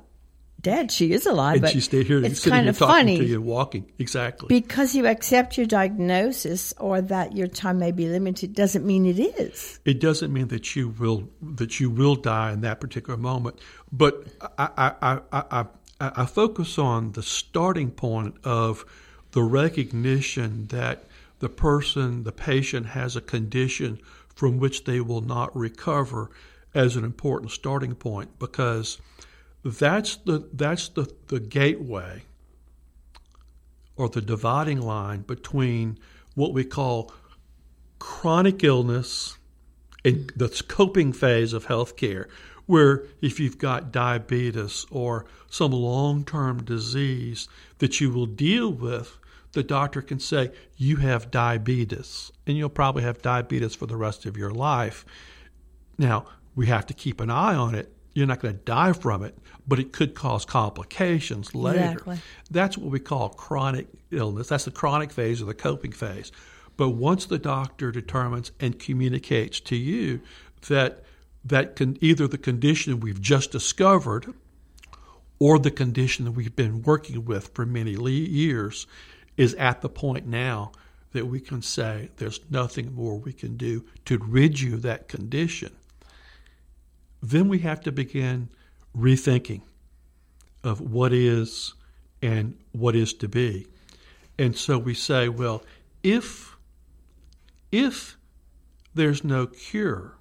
[0.61, 0.91] dead.
[0.91, 1.55] She is alive.
[1.55, 3.91] And but she stayed here it's kind of funny to you, walking.
[3.99, 4.47] Exactly.
[4.47, 9.19] because you accept your diagnosis or that your time may be limited doesn't mean it
[9.19, 9.79] is.
[9.85, 13.59] it doesn't mean that you will that you will die in that particular moment.
[13.91, 15.65] But I I, I, I, I,
[15.99, 18.85] I focus on the starting point of
[19.31, 21.05] the recognition that
[21.39, 23.99] the person, the patient, has a condition
[24.35, 26.29] from which they will not recover
[26.73, 28.99] as an important starting point because
[29.63, 32.23] that's the that's the, the gateway
[33.95, 35.99] or the dividing line between
[36.35, 37.13] what we call
[37.99, 39.37] chronic illness
[40.03, 42.25] and the coping phase of healthcare,
[42.65, 47.47] where if you've got diabetes or some long term disease
[47.77, 49.19] that you will deal with,
[49.51, 54.25] the doctor can say, You have diabetes, and you'll probably have diabetes for the rest
[54.25, 55.05] of your life.
[55.97, 57.93] Now, we have to keep an eye on it.
[58.13, 59.37] You're not going to die from it,
[59.67, 61.79] but it could cause complications later.
[61.79, 62.19] Exactly.
[62.49, 64.49] That's what we call chronic illness.
[64.49, 66.31] That's the chronic phase or the coping phase.
[66.77, 70.21] But once the doctor determines and communicates to you
[70.67, 71.03] that
[71.43, 74.33] that can either the condition we've just discovered
[75.39, 78.85] or the condition that we've been working with for many years
[79.37, 80.71] is at the point now
[81.13, 85.07] that we can say there's nothing more we can do to rid you of that
[85.07, 85.71] condition,
[87.21, 88.49] then we have to begin
[88.97, 89.61] rethinking
[90.63, 91.73] of what is
[92.21, 93.67] and what is to be.
[94.37, 95.63] And so we say, well,
[96.03, 96.55] if
[97.71, 98.17] if
[98.93, 100.17] there's no cure,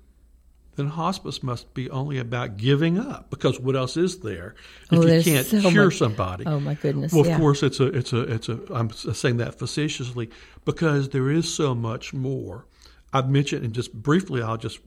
[0.77, 4.55] then hospice must be only about giving up because what else is there
[4.93, 6.45] if Oh, you can't so cure much- somebody?
[6.47, 7.13] Oh my goodness!
[7.13, 7.39] Well, of yeah.
[7.39, 8.61] course, it's a, it's a, it's a.
[8.73, 10.31] I'm saying that facetiously
[10.65, 12.67] because there is so much more.
[13.13, 14.79] I've mentioned, and just briefly, I'll just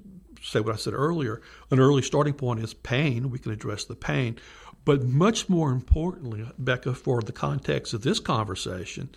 [0.44, 1.42] say what I said earlier.
[1.72, 3.30] An early starting point is pain.
[3.30, 4.38] We can address the pain,
[4.86, 9.10] but much more importantly, Becca, for the context of this conversation,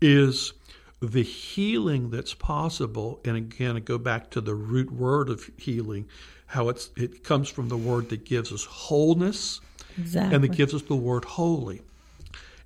[0.00, 0.54] is
[1.00, 3.20] the healing that's possible.
[3.24, 6.08] And again, I go back to the root word of healing,
[6.46, 9.60] how it's it comes from the word that gives us wholeness
[9.98, 10.34] exactly.
[10.34, 11.82] and that gives us the word holy.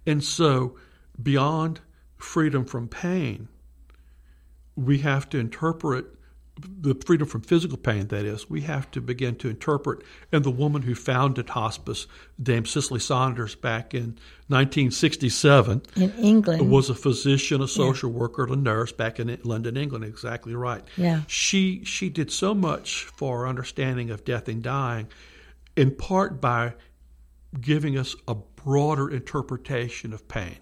[0.06, 0.76] And so,
[1.20, 1.80] beyond
[2.16, 3.48] freedom from pain,
[4.76, 6.06] we have to interpret
[6.56, 10.02] the freedom from physical pain, that is, we have to begin to interpret.
[10.30, 12.06] And the woman who founded hospice,
[12.40, 18.56] Dame Cicely Saunders, back in 1967, in England, was a physician, a social worker, a
[18.56, 20.04] nurse back in London, England.
[20.04, 20.84] Exactly right.
[20.96, 21.22] Yeah.
[21.26, 25.08] She she did so much for our understanding of death and dying,
[25.76, 26.74] in part by
[27.60, 30.58] giving us a broader interpretation of pain.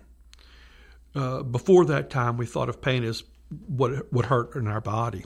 [1.14, 3.24] Uh, before that time, we thought of pain as
[3.66, 5.24] what what hurt in our body.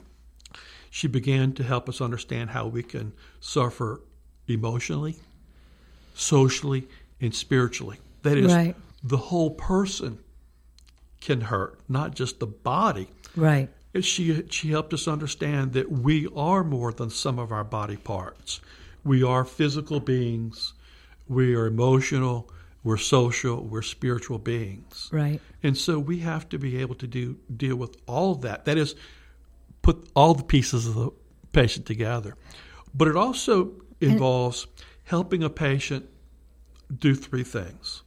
[0.89, 4.01] She began to help us understand how we can suffer
[4.47, 5.17] emotionally,
[6.15, 6.87] socially,
[7.21, 7.97] and spiritually.
[8.23, 8.75] That is, Right.
[9.03, 10.19] the whole person
[11.21, 13.07] can hurt, not just the body.
[13.35, 13.69] right?
[14.01, 18.61] She she helped us understand that we are more than sum of our body parts.
[19.03, 20.73] We are physical beings.
[21.27, 22.49] We are emotional.
[22.83, 23.63] We're social.
[23.63, 25.09] We're spiritual beings.
[25.11, 25.39] Right.
[25.63, 28.65] And so we have to be able to do deal with all of that.
[28.65, 28.95] That is,
[29.87, 31.09] put all the pieces of the
[31.53, 32.35] patient together.
[32.93, 33.71] But it also
[34.01, 34.67] involves
[35.05, 36.09] helping a patient
[36.93, 38.03] do three things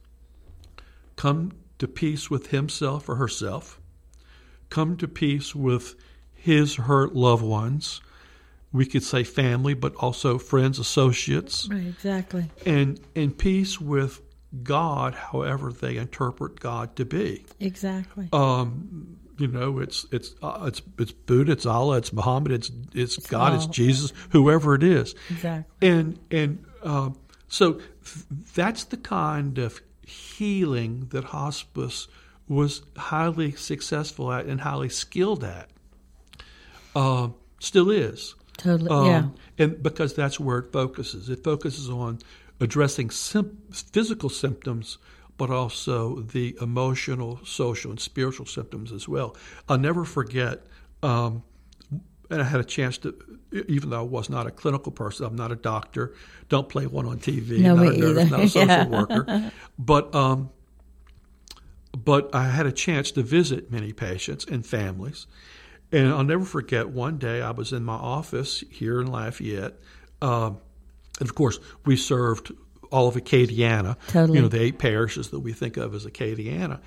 [1.15, 3.81] come to peace with himself or herself,
[4.69, 5.95] come to peace with
[6.35, 7.99] his or her loved ones.
[8.71, 11.87] We could say family, but also friends, associates, Right.
[11.87, 12.51] Exactly.
[12.63, 14.21] and in peace with
[14.61, 17.43] God, however they interpret God to be.
[17.59, 18.29] Exactly.
[18.31, 23.17] Um, you know, it's it's uh, it's it's Buddha, it's Allah, it's Muhammad, it's it's,
[23.27, 25.89] God, it's Jesus, whoever it is, exactly.
[25.89, 27.17] and and um,
[27.47, 27.81] so
[28.55, 32.07] that's the kind of healing that hospice
[32.47, 35.69] was highly successful at and highly skilled at.
[36.95, 37.29] Uh,
[37.59, 38.35] still is.
[38.57, 38.89] Totally.
[38.89, 39.25] Um, yeah.
[39.57, 41.29] And because that's where it focuses.
[41.29, 42.19] It focuses on
[42.59, 44.97] addressing sim- physical symptoms,
[45.41, 49.35] but also the emotional, social, and spiritual symptoms as well.
[49.67, 50.67] I'll never forget,
[51.01, 51.41] um,
[52.29, 53.15] and I had a chance to,
[53.67, 56.13] even though I was not a clinical person, I'm not a doctor,
[56.47, 58.83] don't play one on TV, No, not a nurse, not a social Yeah.
[58.83, 59.51] worker.
[59.79, 60.51] But, um,
[61.97, 65.25] but I had a chance to visit many patients and families.
[65.91, 69.73] And I'll never forget one day I was in my office here in Lafayette.
[70.21, 70.59] Um,
[71.19, 72.51] and of course, we served
[72.91, 74.37] all of Acadiana, Totally.
[74.37, 76.79] you know, the eight parishes that we think of as Acadiana.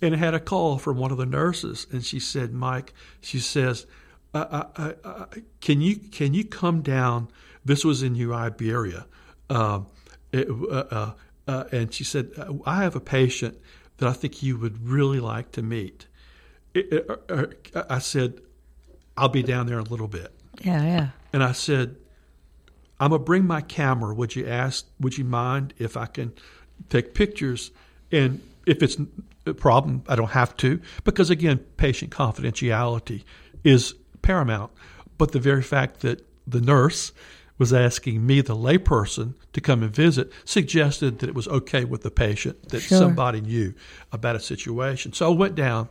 [0.00, 3.38] And I had a call from one of the nurses, and she said, Mike, she
[3.38, 3.86] says,
[4.34, 5.24] I, I, I,
[5.60, 7.28] can you can you come down?
[7.64, 9.06] This was in New Iberia.
[9.50, 9.86] Um,
[10.32, 11.12] it, uh, uh,
[11.46, 12.30] uh, and she said,
[12.64, 13.58] I have a patient
[13.98, 16.06] that I think you would really like to meet.
[16.74, 18.40] It, it, I said,
[19.16, 20.32] I'll be down there in a little bit.
[20.62, 20.82] Yeah.
[20.82, 21.08] Yeah.
[21.32, 21.96] And I said,
[23.02, 24.14] I'm gonna bring my camera.
[24.14, 24.86] Would you ask?
[25.00, 26.32] Would you mind if I can
[26.88, 27.72] take pictures?
[28.12, 28.96] And if it's
[29.44, 33.24] a problem, I don't have to because again, patient confidentiality
[33.64, 34.70] is paramount.
[35.18, 37.10] But the very fact that the nurse
[37.58, 42.02] was asking me, the layperson, to come and visit, suggested that it was okay with
[42.02, 42.98] the patient that Sure.
[42.98, 43.74] somebody knew
[44.12, 45.12] about a situation.
[45.12, 45.88] So I went down,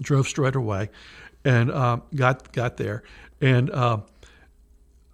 [0.00, 0.88] drove straight away,
[1.44, 3.02] and um, got got there,
[3.42, 3.70] and.
[3.74, 4.04] Um,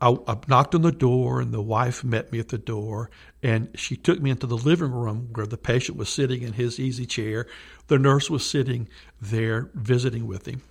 [0.00, 3.10] I, I knocked on the door, and the wife met me at the door,
[3.42, 6.78] and she took me into the living room where the patient was sitting in his
[6.78, 7.46] easy chair.
[7.86, 8.88] The nurse was sitting
[9.20, 10.62] there visiting with him,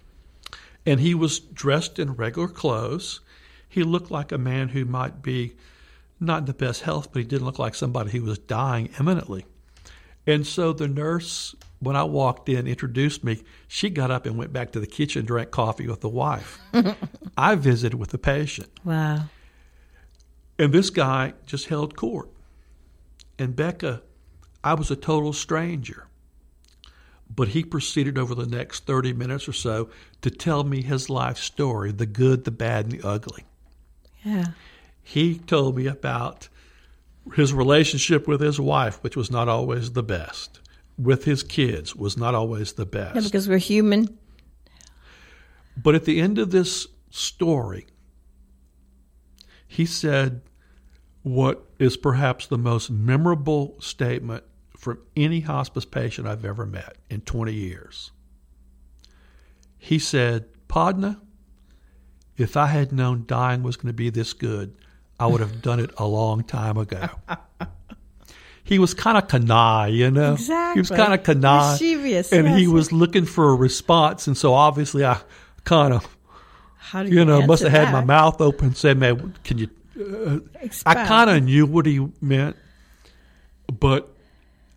[0.85, 3.21] and he was dressed in regular clothes.
[3.67, 5.55] He looked like a man who might be
[6.19, 9.45] not in the best health, but he didn't look like somebody who was dying imminently.
[10.27, 13.43] And so the nurse, when I walked in, introduced me.
[13.67, 16.59] She got up and went back to the kitchen, drank coffee with the wife.
[17.37, 18.69] I visited with the patient.
[18.83, 19.25] Wow.
[20.57, 22.29] And this guy just held court.
[23.37, 24.01] And Becca,
[24.63, 26.07] I was a total stranger.
[27.33, 29.89] But he proceeded over the next 30 minutes or so
[30.21, 33.45] to tell me his life story the good, the bad, and the ugly.
[34.23, 34.47] Yeah.
[35.03, 36.49] He told me about
[37.33, 40.59] his relationship with his wife, which was not always the best,
[40.97, 43.15] with his kids, was not always the best.
[43.15, 44.17] Yeah, because we're human.
[45.75, 47.87] But at the end of this story,
[49.67, 50.41] he said
[51.23, 54.43] what is perhaps the most memorable statement
[54.77, 58.11] from any hospice patient I've ever met in 20 years.
[59.77, 61.19] He said, Podna,
[62.37, 64.75] if I had known dying was going to be this good,
[65.19, 67.09] I would have done it a long time ago.
[68.65, 70.33] he was kind of canaille, you know.
[70.33, 70.73] Exactly.
[70.73, 74.53] He was kind of canaille, Mischievous, and he was looking for a response, and so
[74.53, 75.21] obviously I
[75.63, 76.17] kind of,
[76.77, 79.69] How do you know, must have had my mouth open, and said, "Man, can you?"
[79.97, 80.39] Uh,
[80.85, 82.57] I kind of knew what he meant,
[83.71, 84.11] but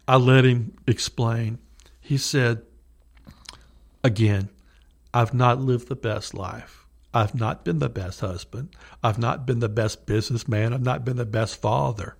[0.06, 1.58] I let him explain.
[1.98, 2.60] He said,
[4.04, 4.50] "Again,
[5.14, 6.84] I've not lived the best life."
[7.14, 8.68] I've not been the best husband.
[9.02, 10.74] I've not been the best businessman.
[10.74, 12.16] I've not been the best father.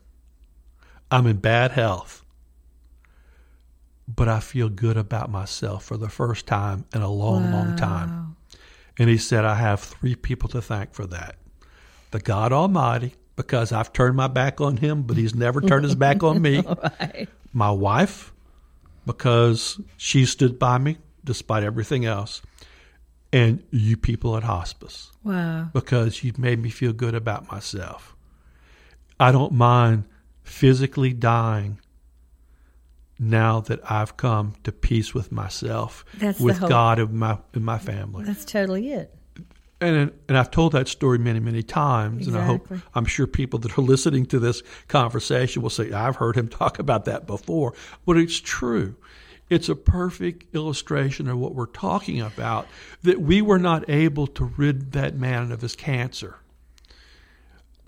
[1.11, 2.24] I'm in bad health.
[4.06, 8.36] But I feel good about myself for the first time in a long, long time.
[8.98, 11.36] And he said, I have three people to thank for that
[12.11, 15.94] the God Almighty, because I've turned my back on him, but he's never turned his
[15.94, 16.62] back on me.
[17.52, 18.32] My wife,
[19.04, 22.40] because she stood by me despite everything else.
[23.30, 25.68] And you people at hospice Wow.
[25.74, 28.16] because you've made me feel good about myself.
[29.20, 30.04] I don't mind
[30.49, 31.78] physically dying
[33.18, 36.61] now that I've come to peace with myself, That's with.
[36.61, 38.24] God and my and my family.
[38.24, 39.14] That's totally it.
[39.80, 43.59] And and I've told that story many many times, and I hope I'm sure people
[43.61, 47.74] that are listening to this conversation will say I've heard him talk about that before,
[48.07, 48.96] but it's true.
[49.51, 52.66] It's a perfect illustration of what we're talking about.
[53.03, 56.36] That we were not able to rid that man of his cancer,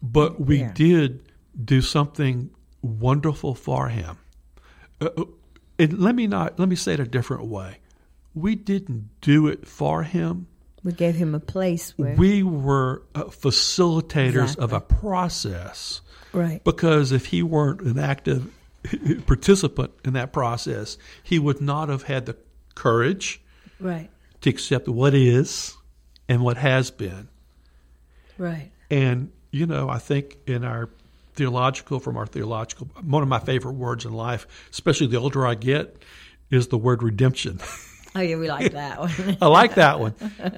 [0.03, 0.73] but we Yeah.
[0.73, 1.21] did
[1.65, 2.51] do something
[2.83, 4.19] wonderful for him.
[5.01, 5.25] Uh, uh,
[5.79, 7.79] and let me not let me say it a different way.
[8.35, 10.47] We didn't do it for him
[10.85, 12.15] We gave him a place where.
[12.15, 16.01] we were uh, facilitators of a process
[16.33, 16.63] right.
[16.63, 18.53] because if he weren't an active
[19.27, 22.37] participant in that process, he would not have had the
[22.75, 23.41] courage
[23.81, 24.11] Right.
[24.43, 25.77] to accept what is
[26.29, 27.29] and what has been.
[28.39, 28.71] Right.
[28.91, 30.89] And, you know, I think in our
[31.35, 35.55] theological, from our theological, one of my favorite words in life, especially the older I
[35.55, 35.97] get,
[36.51, 37.61] is the word redemption.
[38.15, 39.37] Oh, yeah, we like that one.
[39.41, 40.15] I like that one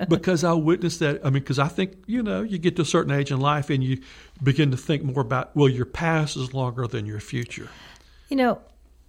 [0.09, 1.21] because I witnessed that.
[1.21, 3.69] I mean, because I think you know, you get to a certain age in life
[3.69, 4.01] and you
[4.43, 7.69] begin to think more about well, your past is longer than your future.
[8.31, 8.61] You know,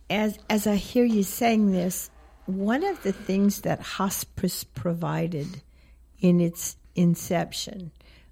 [0.09, 2.09] as as I hear you saying this,
[2.45, 5.61] one of the things that hospice provided
[6.19, 7.91] in its inception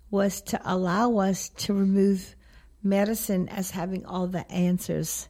[0.09, 2.35] was to allow us to remove
[2.83, 5.29] medicine as having all the answers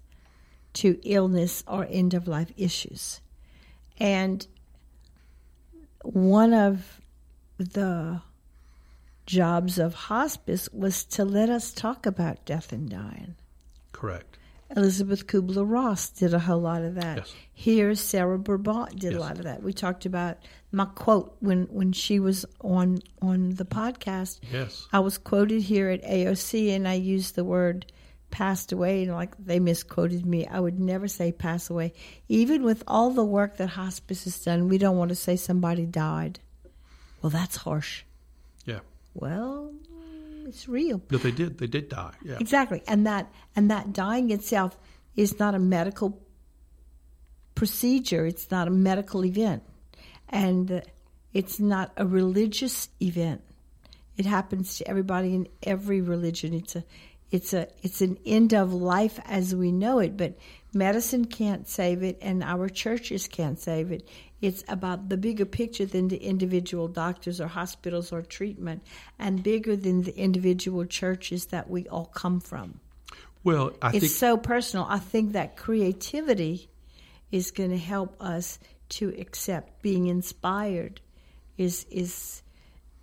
[0.74, 3.22] to illness or end of life issues.
[4.00, 4.46] And
[6.04, 7.02] one of
[7.58, 8.22] the
[9.26, 13.36] jobs of hospice was to let us talk about death and dying.
[13.92, 14.31] Correct.
[14.76, 17.18] Elisabeth Kübler-Ross did a whole lot of that.
[17.18, 17.34] Yes.
[17.54, 19.62] Here, Sarah Brabant did a lot of that.
[19.62, 20.38] We talked about
[20.72, 24.40] my quote when, when she was on on the podcast.
[24.52, 24.88] Yes.
[24.92, 27.92] I was quoted here at AOC, and I used the word
[28.32, 30.48] passed away, and like they misquoted me.
[30.48, 31.94] I would never say pass away.
[32.30, 35.86] Even with all the work that hospice has done, we don't want to say somebody
[35.86, 36.40] died.
[37.22, 38.04] Well, that's harsh.
[38.66, 38.80] Yeah.
[39.14, 39.74] Well,
[40.48, 41.02] it's real.
[41.08, 41.58] But they did.
[41.58, 42.14] They did die.
[42.24, 42.38] Yeah.
[42.40, 44.78] Exactly, and that and that dying itself
[45.16, 46.22] is not a medical
[47.56, 48.26] procedure.
[48.26, 49.64] It's not a medical event,
[50.30, 50.82] and uh,
[51.34, 53.42] it's not a religious event.
[54.18, 56.54] It happens to everybody in every religion.
[56.54, 56.84] It's a
[57.32, 60.38] it's a it's an end of life as we know it, but
[60.74, 64.08] medicine can't save it, and our churches can't save it.
[64.42, 68.84] It's about the bigger picture than the individual doctors or hospitals or treatment,
[69.20, 72.80] and bigger than the individual churches that we all come from.
[73.44, 74.86] Well, I It's think so personal.
[74.90, 76.70] I think that creativity
[77.32, 81.02] is going to help us to accept being inspired.
[81.58, 82.42] Is is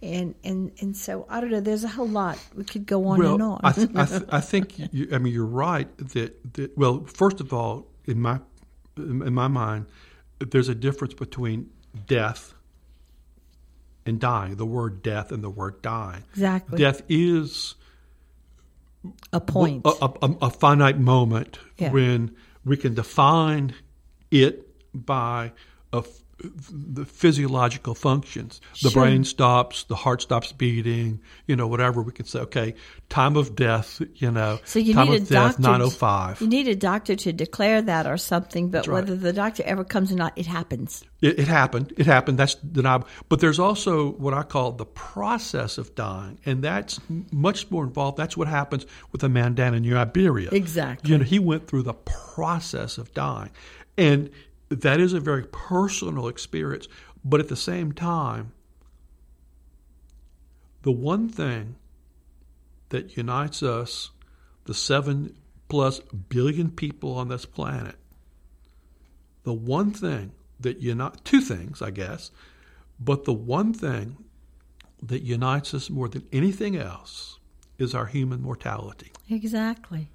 [0.02, 1.60] and and and so I don't know.
[1.60, 3.60] There's a whole lot we could go on well, and on.
[3.62, 7.40] I, th- I, th- I think you, I mean you're right that, that well, first
[7.40, 8.40] of all, in my
[8.96, 9.86] in my mind,
[10.40, 11.70] there's a difference between
[12.06, 12.54] death
[14.06, 14.56] and dying.
[14.56, 16.24] The word death and the word dying.
[16.32, 16.78] exactly.
[16.78, 17.74] Death is
[19.32, 19.82] a point.
[19.84, 21.90] a, a, a finite moment Yeah.
[21.92, 22.34] when
[22.64, 23.74] we can define
[24.30, 25.52] it by
[25.92, 26.04] a,
[26.40, 28.60] the physiological functions.
[28.82, 29.02] The Sure.
[29.02, 32.00] brain stops, the heart stops beating, you know, whatever.
[32.00, 32.74] We can say, okay,
[33.08, 35.62] time of death, you know, So you time need of a death, doctor.
[35.62, 36.40] nine oh five.
[36.40, 38.94] You need a doctor to declare that or something, but right.
[38.94, 41.04] whether the doctor ever comes or not, it happens.
[41.20, 41.92] It, it happened.
[41.96, 42.38] It happened.
[42.38, 43.08] That's deniable.
[43.28, 47.00] But there's also what I call the process of dying, and that's
[47.32, 48.16] much more involved.
[48.16, 50.50] That's what happens with a man down in New Iberia.
[50.52, 51.10] Exactly.
[51.10, 53.50] You know, he went through the process of dying,
[53.96, 54.30] and
[54.68, 56.88] that is a very personal experience.
[57.24, 58.52] But at the same time,
[60.82, 61.76] the one thing
[62.90, 64.10] that unites us,
[64.64, 65.34] the seven
[65.68, 67.96] plus billion people on this planet,
[69.42, 72.30] the one thing that unite two things, I guess,
[72.98, 74.16] but the one thing
[75.02, 77.38] that unites us more than anything else
[77.78, 79.12] is our human mortality.
[79.30, 80.08] Exactly.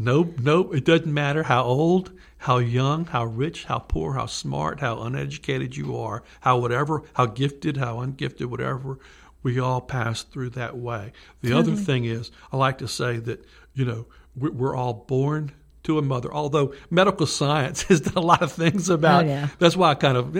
[0.00, 4.78] No, no, it doesn't matter how old, how young, how rich, how poor, how smart,
[4.78, 9.00] how uneducated you are, how whatever, how gifted, how ungifted, whatever.
[9.42, 11.12] We all pass through that way.
[11.40, 13.44] The other thing is, I like to say that
[13.74, 15.50] you know we- we're all born
[15.88, 16.32] to a mother.
[16.32, 19.24] Although medical science has done a lot of things about.
[19.24, 19.48] Oh, yeah.
[19.58, 20.34] That's why I kind of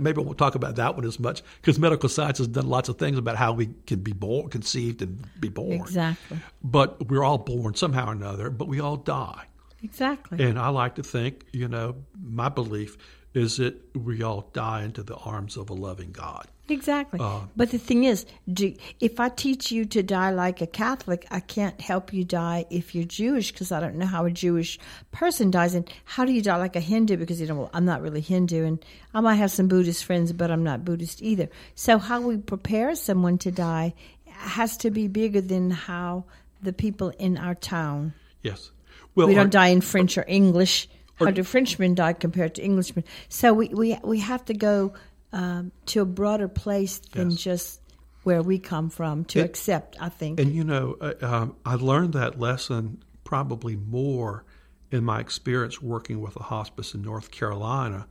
[0.00, 2.98] maybe we'll talk about that one as much because medical science has done lots of
[2.98, 5.72] things about how we can be born, conceived, and be born.
[5.72, 6.38] Exactly.
[6.62, 9.46] But we're all born somehow or another, but we all die.
[9.82, 10.42] Exactly.
[10.42, 12.96] And I like to think, you know, my belief
[13.34, 16.46] is that we all die into the arms of a loving God.
[16.68, 17.20] Exactly.
[17.20, 21.26] Uh, but the thing is, do, if I teach you to die like a Catholic,
[21.30, 24.78] I can't help you die if you're Jewish because I don't know how a Jewish
[25.12, 25.74] person dies.
[25.74, 27.18] And how do you die like a Hindu?
[27.18, 30.32] Because you know, well, I'm not really Hindu, and I might have some Buddhist friends,
[30.32, 31.50] but I'm not Buddhist either.
[31.74, 33.92] So how we prepare someone to die
[34.26, 36.24] has to be bigger than how
[36.62, 38.14] the people in our town.
[38.42, 38.70] Yes.
[39.14, 40.88] Well, we don't die in French or English.
[41.16, 43.04] How do Frenchmen die compared to Englishmen?
[43.28, 44.92] So we we we have to go
[45.32, 47.40] um, to a broader place than Yes.
[47.40, 47.80] just
[48.24, 49.96] where we come from to It- accept.
[50.00, 50.40] I think.
[50.40, 54.44] And you know, uh, um, I learned that lesson probably more
[54.90, 58.06] in my experience working with a hospice in North Carolina.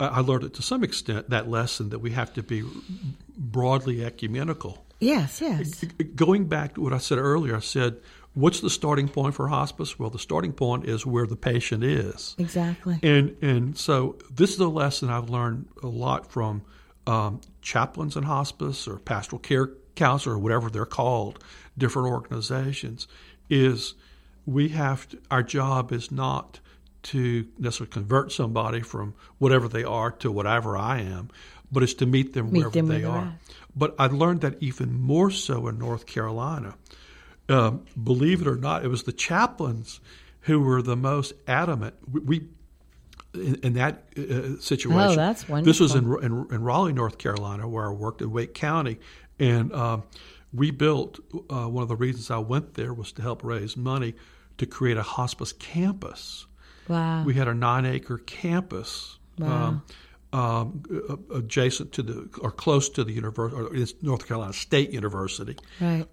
[0.00, 2.62] I I learned it to some extent that lesson that we have to be
[3.36, 4.84] broadly ecumenical.
[5.00, 5.84] yes, yes,
[6.14, 7.96] Going back to what I said earlier, I said,
[8.36, 12.36] "What's the starting point for hospice?" Well, the starting point is where the patient is.
[12.38, 12.98] exactly.
[13.02, 16.62] And and so this is a lesson I've learned a lot from
[17.06, 21.42] um, chaplains in hospice or pastoral care counselor or whatever they're called,
[21.78, 23.08] different organizations.
[23.48, 23.94] Is
[24.44, 26.60] we have to, our job is not
[27.04, 31.30] to necessarily convert somebody from whatever they are to whatever I am,
[31.72, 33.18] but it's to meet them Meet wherever them they are.
[33.18, 33.32] at.
[33.74, 36.74] But I learned that even more so in North Carolina.
[37.48, 40.00] Um, believe it or not, it was the chaplains
[40.42, 41.94] who were the most adamant.
[42.10, 42.48] We, we
[43.34, 45.00] in, in that uh, situation.
[45.00, 45.64] Oh, that's wonderful.
[45.64, 48.98] This was in, in in Raleigh, North Carolina, where I worked in Wake County,
[49.38, 50.04] and um,
[50.52, 51.20] we built.
[51.50, 54.14] Uh, one of the reasons I went there was to help raise money
[54.58, 56.46] to create a hospice campus.
[56.88, 57.24] Wow.
[57.24, 59.18] We had a nine-acre campus.
[59.42, 59.82] Um,
[60.32, 60.82] um,
[61.32, 65.56] adjacent to the or close to the university, or North Carolina State University.
[65.80, 66.06] right.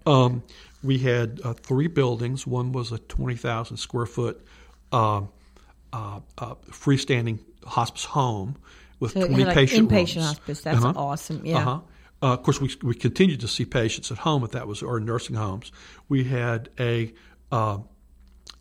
[0.84, 2.46] We had uh, three buildings.
[2.46, 4.44] One was a 20,000 square foot
[4.92, 5.30] um,
[5.92, 8.56] uh, uh, freestanding hospice home
[9.00, 10.26] with So it 20 had like patient inpatient rooms.
[10.26, 10.60] hospice.
[10.60, 10.92] That's Uh-huh.
[11.00, 11.44] awesome.
[11.46, 11.58] Yeah.
[11.58, 11.80] Uh-huh.
[12.22, 14.98] Uh, of course, we we continued to see patients at home, if that was or
[15.00, 15.72] nursing homes.
[16.08, 17.12] We had a
[17.52, 17.78] uh,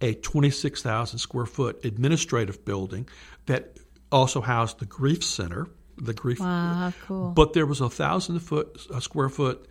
[0.02, 3.08] a 26,000 square foot administrative building
[3.46, 3.78] that
[4.12, 5.68] also housed the grief center.
[5.98, 7.30] The grief, Wow, cool.
[7.32, 9.68] but there was a thousand foot a square foot.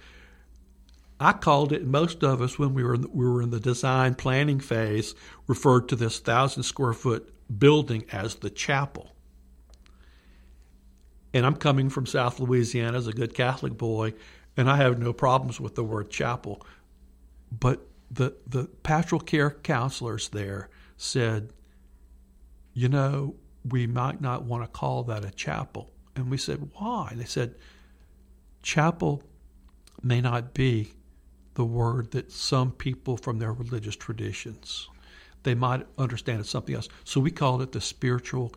[1.20, 1.84] I called it.
[1.84, 5.14] Most of us, when we were in, we were in the design planning phase,
[5.46, 9.12] referred to this thousand square foot building as the chapel.
[11.34, 14.14] And I'm coming from South Louisiana as a good Catholic boy,
[14.56, 16.66] and I have no problems with the word chapel.
[17.50, 21.52] But the the pastoral care counselors there said,
[22.74, 25.90] you know, we might not want to call that a chapel.
[26.16, 27.08] And we said, why?
[27.10, 27.54] And they said,
[28.62, 29.22] chapel
[30.02, 30.92] may not be
[31.54, 34.88] the word that some people from their religious traditions
[35.42, 36.88] they might understand it's something else.
[37.04, 38.52] So we called it the spiritual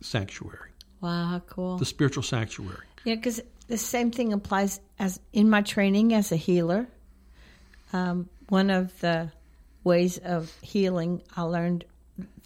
[0.00, 0.70] sanctuary.
[1.00, 1.76] Wow, how cool.
[1.76, 2.86] The spiritual sanctuary.
[3.04, 6.86] Yeah, because the same thing applies as in my training as a healer.
[7.92, 9.32] Um, one of the
[9.84, 11.84] ways of healing I learned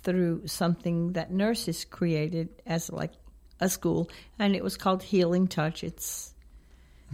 [0.02, 3.12] through something that nurses created as like
[3.60, 5.82] a school, and it was called Healing Touch.
[5.82, 6.32] It's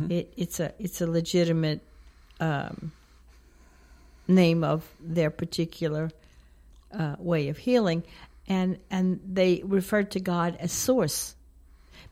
[0.09, 1.83] it, it's a it's a legitimate
[2.41, 2.93] um,
[4.27, 6.11] name of their particular
[6.93, 8.03] uh, way of healing,
[8.49, 11.35] and and they referred to God as source.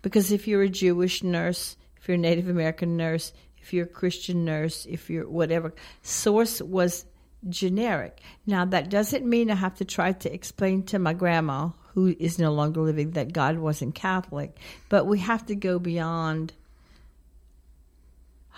[0.02, 3.88] Because if you're a Jewish nurse, if you're a Native American nurse, if you're a
[3.88, 7.04] Christian nurse, if you're whatever, source was
[7.48, 8.20] generic.
[8.46, 12.38] Now, that doesn't mean I have to try to explain to my grandma, who is
[12.38, 14.56] no longer living, that God wasn't Catholic,
[14.88, 16.52] but we have to go beyond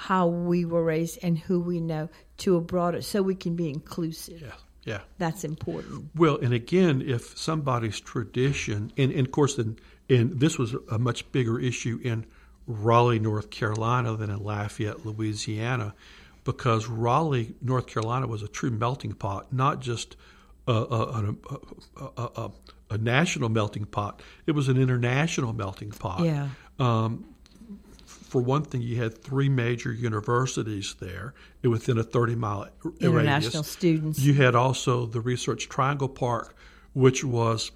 [0.00, 3.68] how we were raised and who we know to a broader, so we can be
[3.68, 4.40] inclusive.
[4.40, 4.52] Yeah,
[4.84, 5.00] yeah.
[5.18, 6.08] That's important.
[6.16, 9.78] Well, and again, if somebody's tradition, and, and of course, in,
[10.08, 12.24] and this was a much bigger issue in
[12.66, 15.94] Raleigh, North Carolina, than in Lafayette, Louisiana,
[16.44, 20.16] because Raleigh, North Carolina, was a true melting pot, not just
[20.66, 21.34] a, a,
[22.16, 22.50] a,
[22.88, 24.22] a national melting pot.
[24.46, 26.24] It was an international melting pot.
[26.24, 26.48] Yeah.
[26.78, 27.26] Um,
[28.30, 32.68] for one thing, you had three major universities there within a 30 mile
[33.00, 33.70] International radius.
[33.70, 34.20] students.
[34.20, 36.54] You had also the Research Triangle Park,
[36.92, 37.72] which was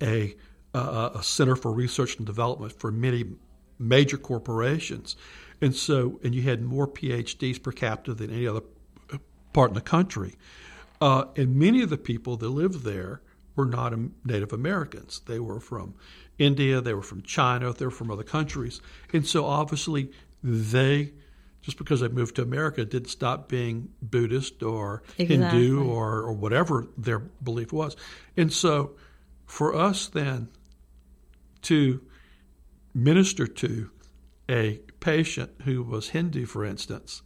[0.00, 0.36] a,
[0.74, 3.24] uh, a center for research and development for many
[3.78, 5.16] major corporations.
[5.60, 8.62] And so, and you had more PhDs per capita than any other
[9.52, 10.36] part in the country.
[11.00, 13.22] Uh, and many of the people that lived there
[13.56, 13.92] were not
[14.24, 15.20] Native Americans.
[15.26, 15.94] They were from
[16.38, 18.80] India, they were from China, they were from other countries.
[19.12, 20.10] And so obviously
[20.42, 21.12] they,
[21.62, 25.36] just because they moved to America, didn't stop being Buddhist or exactly.
[25.36, 27.96] Hindu or, or whatever their belief was.
[28.36, 28.96] And so
[29.46, 30.48] for us then
[31.62, 32.00] to
[32.94, 33.90] minister to
[34.48, 37.22] a patient who was Hindu, for instance,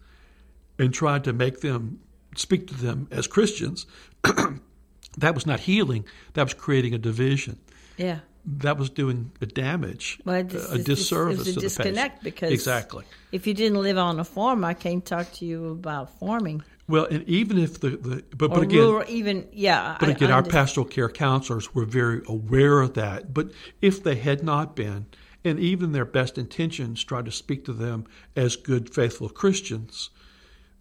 [0.79, 2.01] and tried to make them
[2.37, 3.87] speak to them as Christians,
[5.19, 6.05] that was not healing.
[6.35, 7.59] That was creating a division.
[7.97, 8.21] Yeah.
[8.59, 12.35] That was doing a damage, well, a disservice it was a to disconnect the patient.
[12.35, 13.05] because exactly.
[13.31, 16.63] If you didn't live on a farm, I can't talk to you about farming.
[16.89, 19.99] Well, and even if the, the but, but again, rural, even yeah.
[20.01, 23.35] but I- again, I our pastoral care counselors were very aware of that.
[23.35, 23.51] But
[23.83, 25.07] if they had not been,
[25.45, 30.09] and even their best intentions tried to speak to them as good, faithful Christians,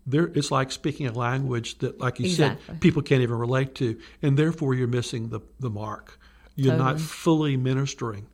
[0.06, 2.64] there it's like speaking a language that, like you Exactly.
[2.66, 6.18] said, people can't even relate to, and therefore you're missing the the mark.
[6.58, 8.28] You're not fully ministering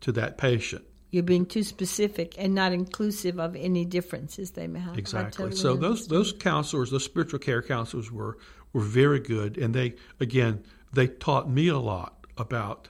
[0.00, 0.84] to that patient.
[1.10, 4.98] You're being too specific and not inclusive of any differences they may have.
[4.98, 5.44] Exactly.
[5.44, 8.38] totally so those those counselors, those spiritual care counselors, were
[8.72, 10.62] were very good, and they again
[10.92, 12.88] they taught me a lot about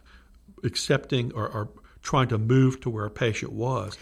[0.64, 1.68] accepting or, or
[2.02, 3.96] trying to move to where a patient was.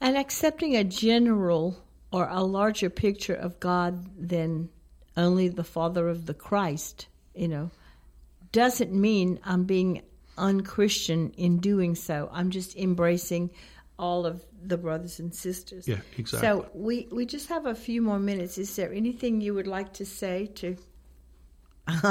[0.00, 4.68] And accepting a general or a larger picture of God than
[5.16, 7.70] only the Father of the Christ, you know,
[8.54, 10.00] doesn't mean I'm being
[10.38, 12.30] unchristian in doing so.
[12.32, 13.50] I'm just embracing
[13.98, 15.86] all of the brothers and sisters.
[15.86, 16.48] Yeah, exactly.
[16.48, 18.56] So we, we just have a few more minutes.
[18.58, 20.76] Is there anything you would like to say to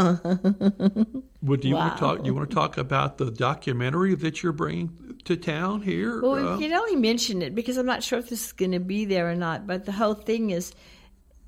[1.41, 2.15] Would do you want to Wow.
[2.15, 2.25] talk?
[2.25, 6.21] You want to talk about the documentary that you're bringing to town here?
[6.21, 8.71] Well, Uh, you can only mention it because I'm not sure if this is going
[8.73, 9.65] to be there or not.
[9.65, 10.73] But the whole thing is,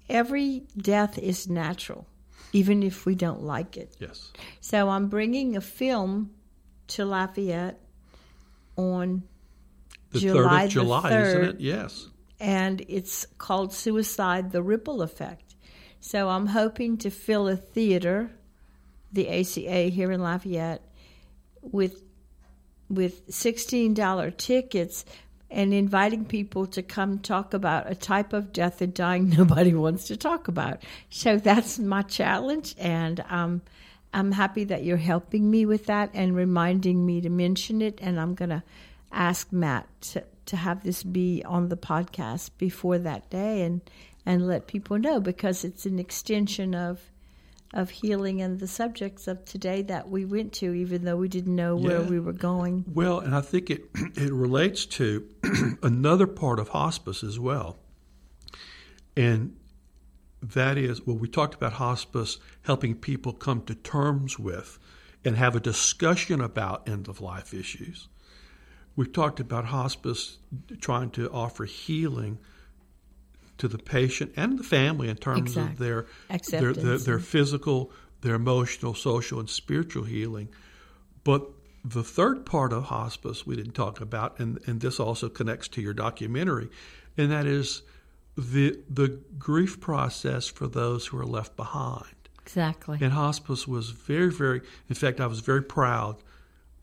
[0.09, 2.07] every death is natural,
[2.55, 3.95] even if we don't like it.
[3.99, 4.31] yes.
[4.61, 6.31] So I'm bringing a film
[6.87, 7.79] to Lafayette
[8.77, 9.23] on,
[10.11, 11.61] The July third the of July, isn't it?
[11.61, 12.07] Yes.
[12.39, 15.55] and it's called Suicide: The Ripple Effect.
[15.99, 18.29] So I'm hoping to fill a theater,
[19.11, 20.83] the ACA here in Lafayette,
[21.61, 22.03] with
[22.89, 25.05] with sixteen dollar tickets.
[25.51, 30.07] And inviting people to come talk about a type of death and dying nobody wants
[30.07, 30.83] to talk about.
[31.09, 33.61] So that's my challenge, and um,
[34.15, 37.99] I'm happy that you're helping me with that and reminding me to mention it.
[38.01, 38.63] And I'm going to
[39.11, 43.81] ask Matt to, to have this be on the podcast before that day and,
[44.25, 47.01] and let people know because it's an extension of
[47.75, 51.55] of healing and the subjects of today that we went to, even though we didn't
[51.55, 52.07] know where Yeah.
[52.09, 52.85] we were going.
[52.87, 55.27] Well, and I think it it relates to
[55.83, 57.77] another part of hospice as well,
[59.15, 59.55] and
[60.41, 64.79] that is well, we talked about hospice helping people come to terms with
[65.23, 68.07] and have a discussion about end of life issues.
[68.95, 70.37] We've talked about hospice
[70.79, 72.37] trying to offer healing
[73.57, 76.05] to the patient and the family in terms of their
[76.49, 77.91] their, their their physical,
[78.21, 80.49] their emotional, social, and spiritual healing.
[81.23, 81.49] But
[81.83, 85.81] the third part of hospice we didn't talk about, and, and this also connects to
[85.81, 86.69] your documentary,
[87.17, 87.83] and that is
[88.37, 92.05] the the grief process for those who are left behind.
[92.41, 92.99] Exactly.
[93.01, 94.61] And hospice was very, very.
[94.89, 96.17] In fact, I was very proud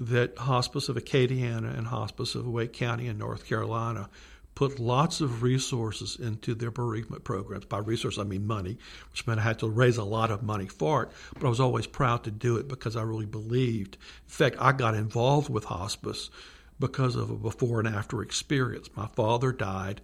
[0.00, 4.08] that Hospice of Acadiana and Hospice of Wake County in North Carolina
[4.54, 7.64] put lots of resources into their bereavement programs.
[7.64, 8.78] By resources, I mean money,
[9.10, 11.08] which meant I had to raise a lot of money for it.
[11.34, 13.96] But I was always proud to do it because I really believed.
[13.96, 16.30] In fact, I got involved with hospice
[16.78, 18.90] because of a before and after experience.
[18.94, 20.00] My father died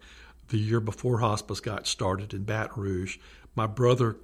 [0.49, 3.18] the year before hospice got started in Baton Rouge.
[3.55, 4.16] My brother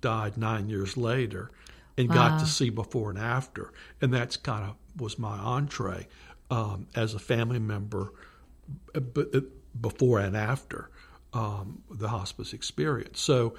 [0.00, 1.50] died nine years later
[1.96, 3.72] and got to see before and after.
[4.00, 6.08] And that's kind of was my entree
[6.50, 8.12] um, as a family member
[8.94, 9.40] uh, b- uh,
[9.78, 10.90] before and after
[11.32, 13.20] um, the hospice experience.
[13.20, 13.54] So,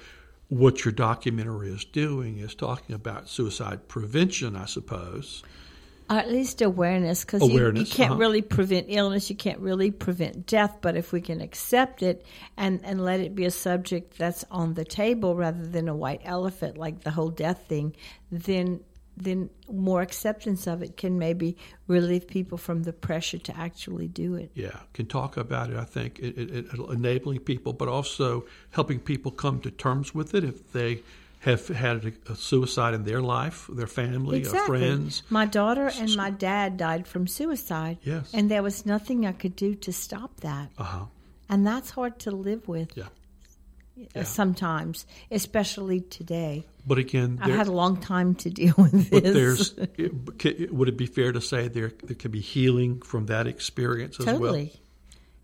[0.48, 5.42] what your documentary is doing is talking about suicide prevention, I suppose.
[6.10, 8.16] Or at least awareness, because you, you can't uh-huh.
[8.16, 12.26] really prevent illness, you can't really prevent death, but if we can accept it
[12.58, 16.20] and, and let it be a subject that's on the table rather than a white
[16.24, 17.96] elephant like the whole death thing,
[18.30, 18.80] then
[19.16, 21.56] then more acceptance of it can maybe
[21.86, 24.50] relieve people from the pressure to actually do it.
[24.54, 25.76] Yeah, can talk about it.
[25.76, 30.34] I think it, it, it, enabling people, but also helping people come to terms with
[30.34, 31.02] it if they
[31.40, 35.22] have had a, a suicide in their life, their family, or friends.
[35.28, 37.98] My daughter and my dad died from suicide.
[38.02, 38.30] Yes.
[38.32, 40.70] And there was nothing I could do to stop that.
[40.78, 41.04] Uh huh.
[41.48, 43.08] And that's hard to live with Yeah,
[44.14, 44.22] Yeah.
[44.22, 46.64] sometimes, especially today.
[46.86, 49.32] But again, there- had a long time to deal with this.
[49.34, 49.74] there's.
[49.98, 54.18] it- would it be fair to say there there can be healing from that experience
[54.20, 54.38] as well?
[54.38, 54.72] totally.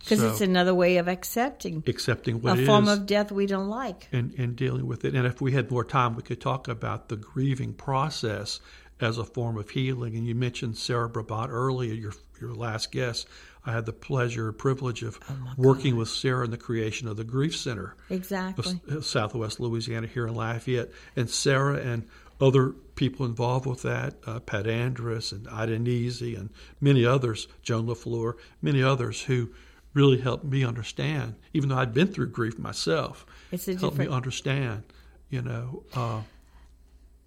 [0.00, 3.68] Because So- it's another way of accepting Accepting what a form of death we don't
[3.68, 4.08] like.
[4.12, 5.14] and, and dealing with it.
[5.14, 8.60] And if we had more time, we could talk about the grieving process
[9.00, 10.16] as a form of healing.
[10.16, 13.26] And you mentioned Sarah Brabant earlier, your your last guest.
[13.68, 15.20] I had the pleasure, and privilege of
[15.58, 18.80] working with Sarah in the creation of the Grief Center Exactly.
[18.88, 20.90] of Southwest Louisiana here in Lafayette.
[21.14, 22.06] And Sarah and
[22.40, 26.48] other people involved with that, uh, Pat Andrus and Ida Neasy and
[26.80, 29.50] many others, Joan LaFleur, many others who
[29.92, 34.08] really helped me understand, even though I'd been through grief myself, It's a helped me
[34.08, 34.84] understand,
[35.28, 35.82] you know.
[35.92, 36.22] Uh,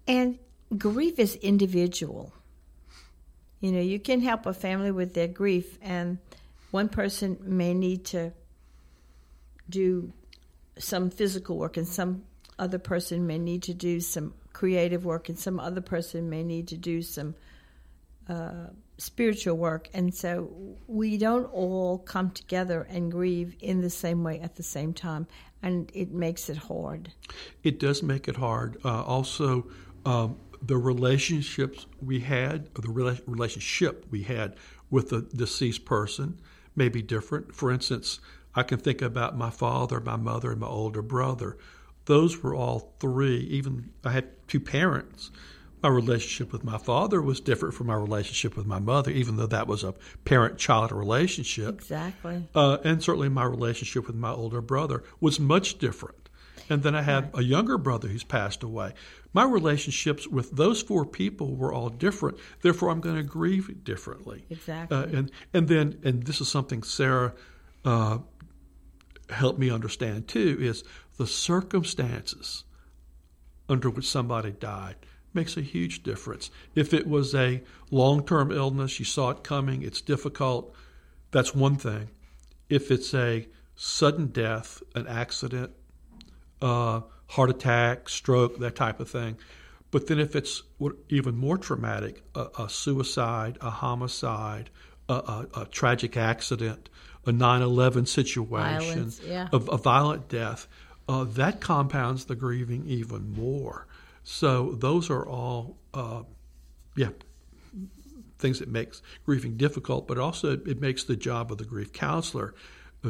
[0.08, 0.40] And
[0.76, 2.32] grief is individual.
[3.62, 6.18] You know, you can help a family with their grief, and
[6.72, 8.32] one person may need to
[9.70, 10.12] do
[10.78, 12.24] some physical work, and some
[12.58, 16.66] other person may need to do some creative work, and some other person may need
[16.68, 17.36] to do some
[18.28, 18.66] uh,
[18.98, 19.88] spiritual work.
[19.94, 20.50] And so
[20.88, 25.28] we don't all come together and grieve in the same way at the same time,
[25.62, 27.12] and it makes it hard.
[27.62, 28.76] it does make it hard.
[28.84, 29.68] Uh, also,
[30.04, 34.54] um, the relationships we had, or the rela- relationship we had
[34.90, 36.40] with the deceased person,
[36.76, 37.54] may be different.
[37.54, 38.20] For instance,
[38.54, 41.56] I can think about my father, my mother, and my older brother.
[42.04, 43.38] Those were all three.
[43.38, 45.30] Even I had two parents.
[45.82, 49.46] My relationship with my father was different from my relationship with my mother, even though
[49.46, 49.94] that was a
[50.24, 51.80] parent-child relationship.
[51.80, 52.48] Exactly.
[52.54, 56.21] Uh, and certainly my relationship with my older brother was much different.
[56.72, 58.94] And then I have a younger brother who's passed away.
[59.34, 62.38] My relationships with those four people were all different.
[62.62, 64.46] Therefore, I'm going to grieve differently.
[64.48, 64.96] Exactly.
[64.96, 67.34] Uh, and and then and this is something Sarah
[67.84, 68.18] uh,
[69.28, 70.82] helped me understand too is
[71.18, 72.64] the circumstances
[73.68, 74.96] under which somebody died
[75.34, 76.50] makes a huge difference.
[76.74, 80.74] If it was a long term illness, you saw it coming, it's difficult,
[81.32, 82.08] that's one thing.
[82.70, 83.46] If it's a
[83.76, 85.72] sudden death, an accident,
[86.62, 89.36] uh, heart attack, stroke, that type of thing.
[89.90, 90.62] But then if it's
[91.10, 94.70] even more traumatic, a, a suicide, a homicide,
[95.08, 96.88] a, a, a tragic accident,
[97.26, 99.48] a 9 11 situation, yeah.
[99.52, 100.66] a, a violent death,
[101.08, 103.86] uh, that compounds the grieving even more.
[104.24, 106.22] So those are all, uh,
[106.96, 107.10] yeah,
[108.38, 112.54] things that makes grieving difficult, but also it makes the job of the grief counselor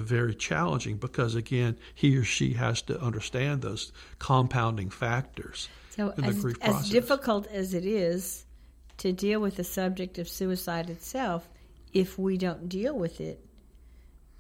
[0.01, 6.23] very challenging because again, he or she has to understand those compounding factors So, in
[6.23, 8.45] the as, grief as difficult as it is
[8.99, 11.49] to deal with the subject of suicide itself,
[11.93, 13.45] if we don't deal with it,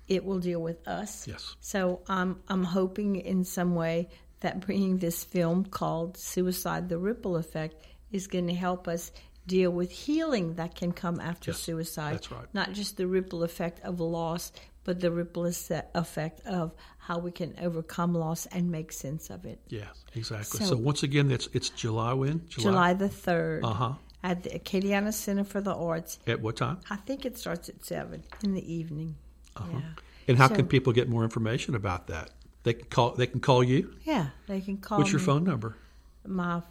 [0.08, 1.26] it will deal with us.
[1.28, 1.56] Yes.
[1.60, 4.08] So I'm I'm hoping in some way
[4.40, 9.12] that bringing this film called Suicide: The Ripple Effect is going to help us
[9.46, 12.14] deal with healing that can come after Yes, suicide.
[12.14, 12.46] that's right.
[12.54, 14.52] Not just the ripple effect of loss,
[14.84, 19.60] but the ripple effect of how we can overcome loss and make sense of it.
[19.68, 20.60] Yes, exactly.
[20.60, 23.94] So- So, once again, it's it's July when July the 3rd Uh-huh.
[24.22, 26.18] at the Acadiana Center for the Arts.
[26.26, 26.78] At what time?
[26.90, 29.16] I think it starts at 7 in the evening.
[29.56, 29.80] Uh Yeah.
[30.28, 32.30] And how So- can people get more information about that?
[32.64, 33.14] They can call.
[33.16, 33.92] They can call you.
[34.04, 35.26] Yeah, they can call What's your me.
[35.26, 35.76] phone number?
[36.24, 36.62] My,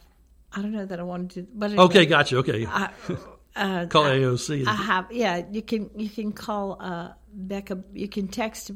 [0.53, 2.37] I don't know that I wanted to but Okay, gotcha.
[2.37, 2.89] Okay, I,
[3.57, 4.65] uh, call AOC.
[4.65, 8.71] I have, yeah, you can you can call uh, Becca, you can text,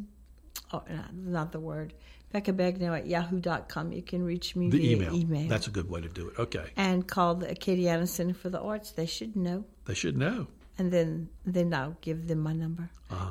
[0.74, 0.84] oh,
[1.14, 1.94] not the word,
[2.32, 3.92] Becca Begnaud at yahoo.com.
[3.92, 5.16] You can reach me the via email.
[5.16, 5.48] email.
[5.48, 6.40] That's a good way to do it.
[6.40, 8.92] Okay, and call the Acadiana Center for the Arts.
[8.92, 9.66] They should know.
[9.86, 10.48] they should know.
[10.78, 12.90] and then then I'll give them my number.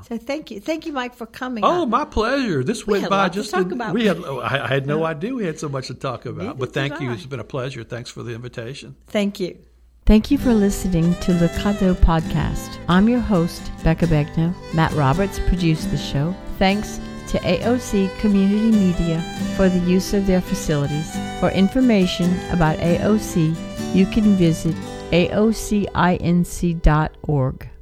[0.09, 1.63] So thank you, thank you, Mike, for coming.
[1.63, 1.81] Uh-huh.
[1.81, 1.91] Oh, on.
[1.91, 2.65] my pleasure.
[2.65, 3.93] This went had by lot to just talk in- about.
[3.93, 4.19] we had.
[4.19, 6.45] oh, I, I had no idea we had so much to talk about.
[6.45, 7.11] Neither But thank you.
[7.11, 7.15] I.
[7.15, 7.85] It's been a pleasure.
[7.85, 8.97] Thanks for the invitation.
[9.09, 9.59] Thank you.
[10.07, 12.79] Thank you for listening to Lucado Podcast.
[12.91, 14.55] I'm your host, Becca Begnaud.
[14.75, 16.37] Matt Roberts produced the show.
[16.59, 19.23] Thanks to AOC Community Media
[19.57, 21.11] for the use of their facilities.
[21.41, 24.75] For information about AOC, you can visit
[25.11, 26.09] aocinc.org.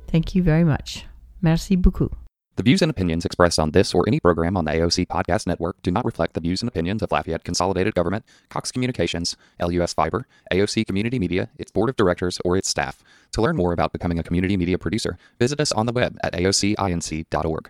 [0.07, 1.05] Thank you very much.
[1.41, 2.22] Merci beaucoup.
[2.63, 5.83] The views and opinions expressed on this or any program on the AOC Podcast Network
[5.83, 10.29] do not reflect the views and opinions of Lafayette Consolidated Government, Cox Communications, LUS Fiber,
[10.53, 13.03] AOC Community Media, its board of directors, or its staff.
[13.33, 16.35] To learn more about becoming a community media producer, visit us on the web at
[16.35, 17.69] aocinc.org.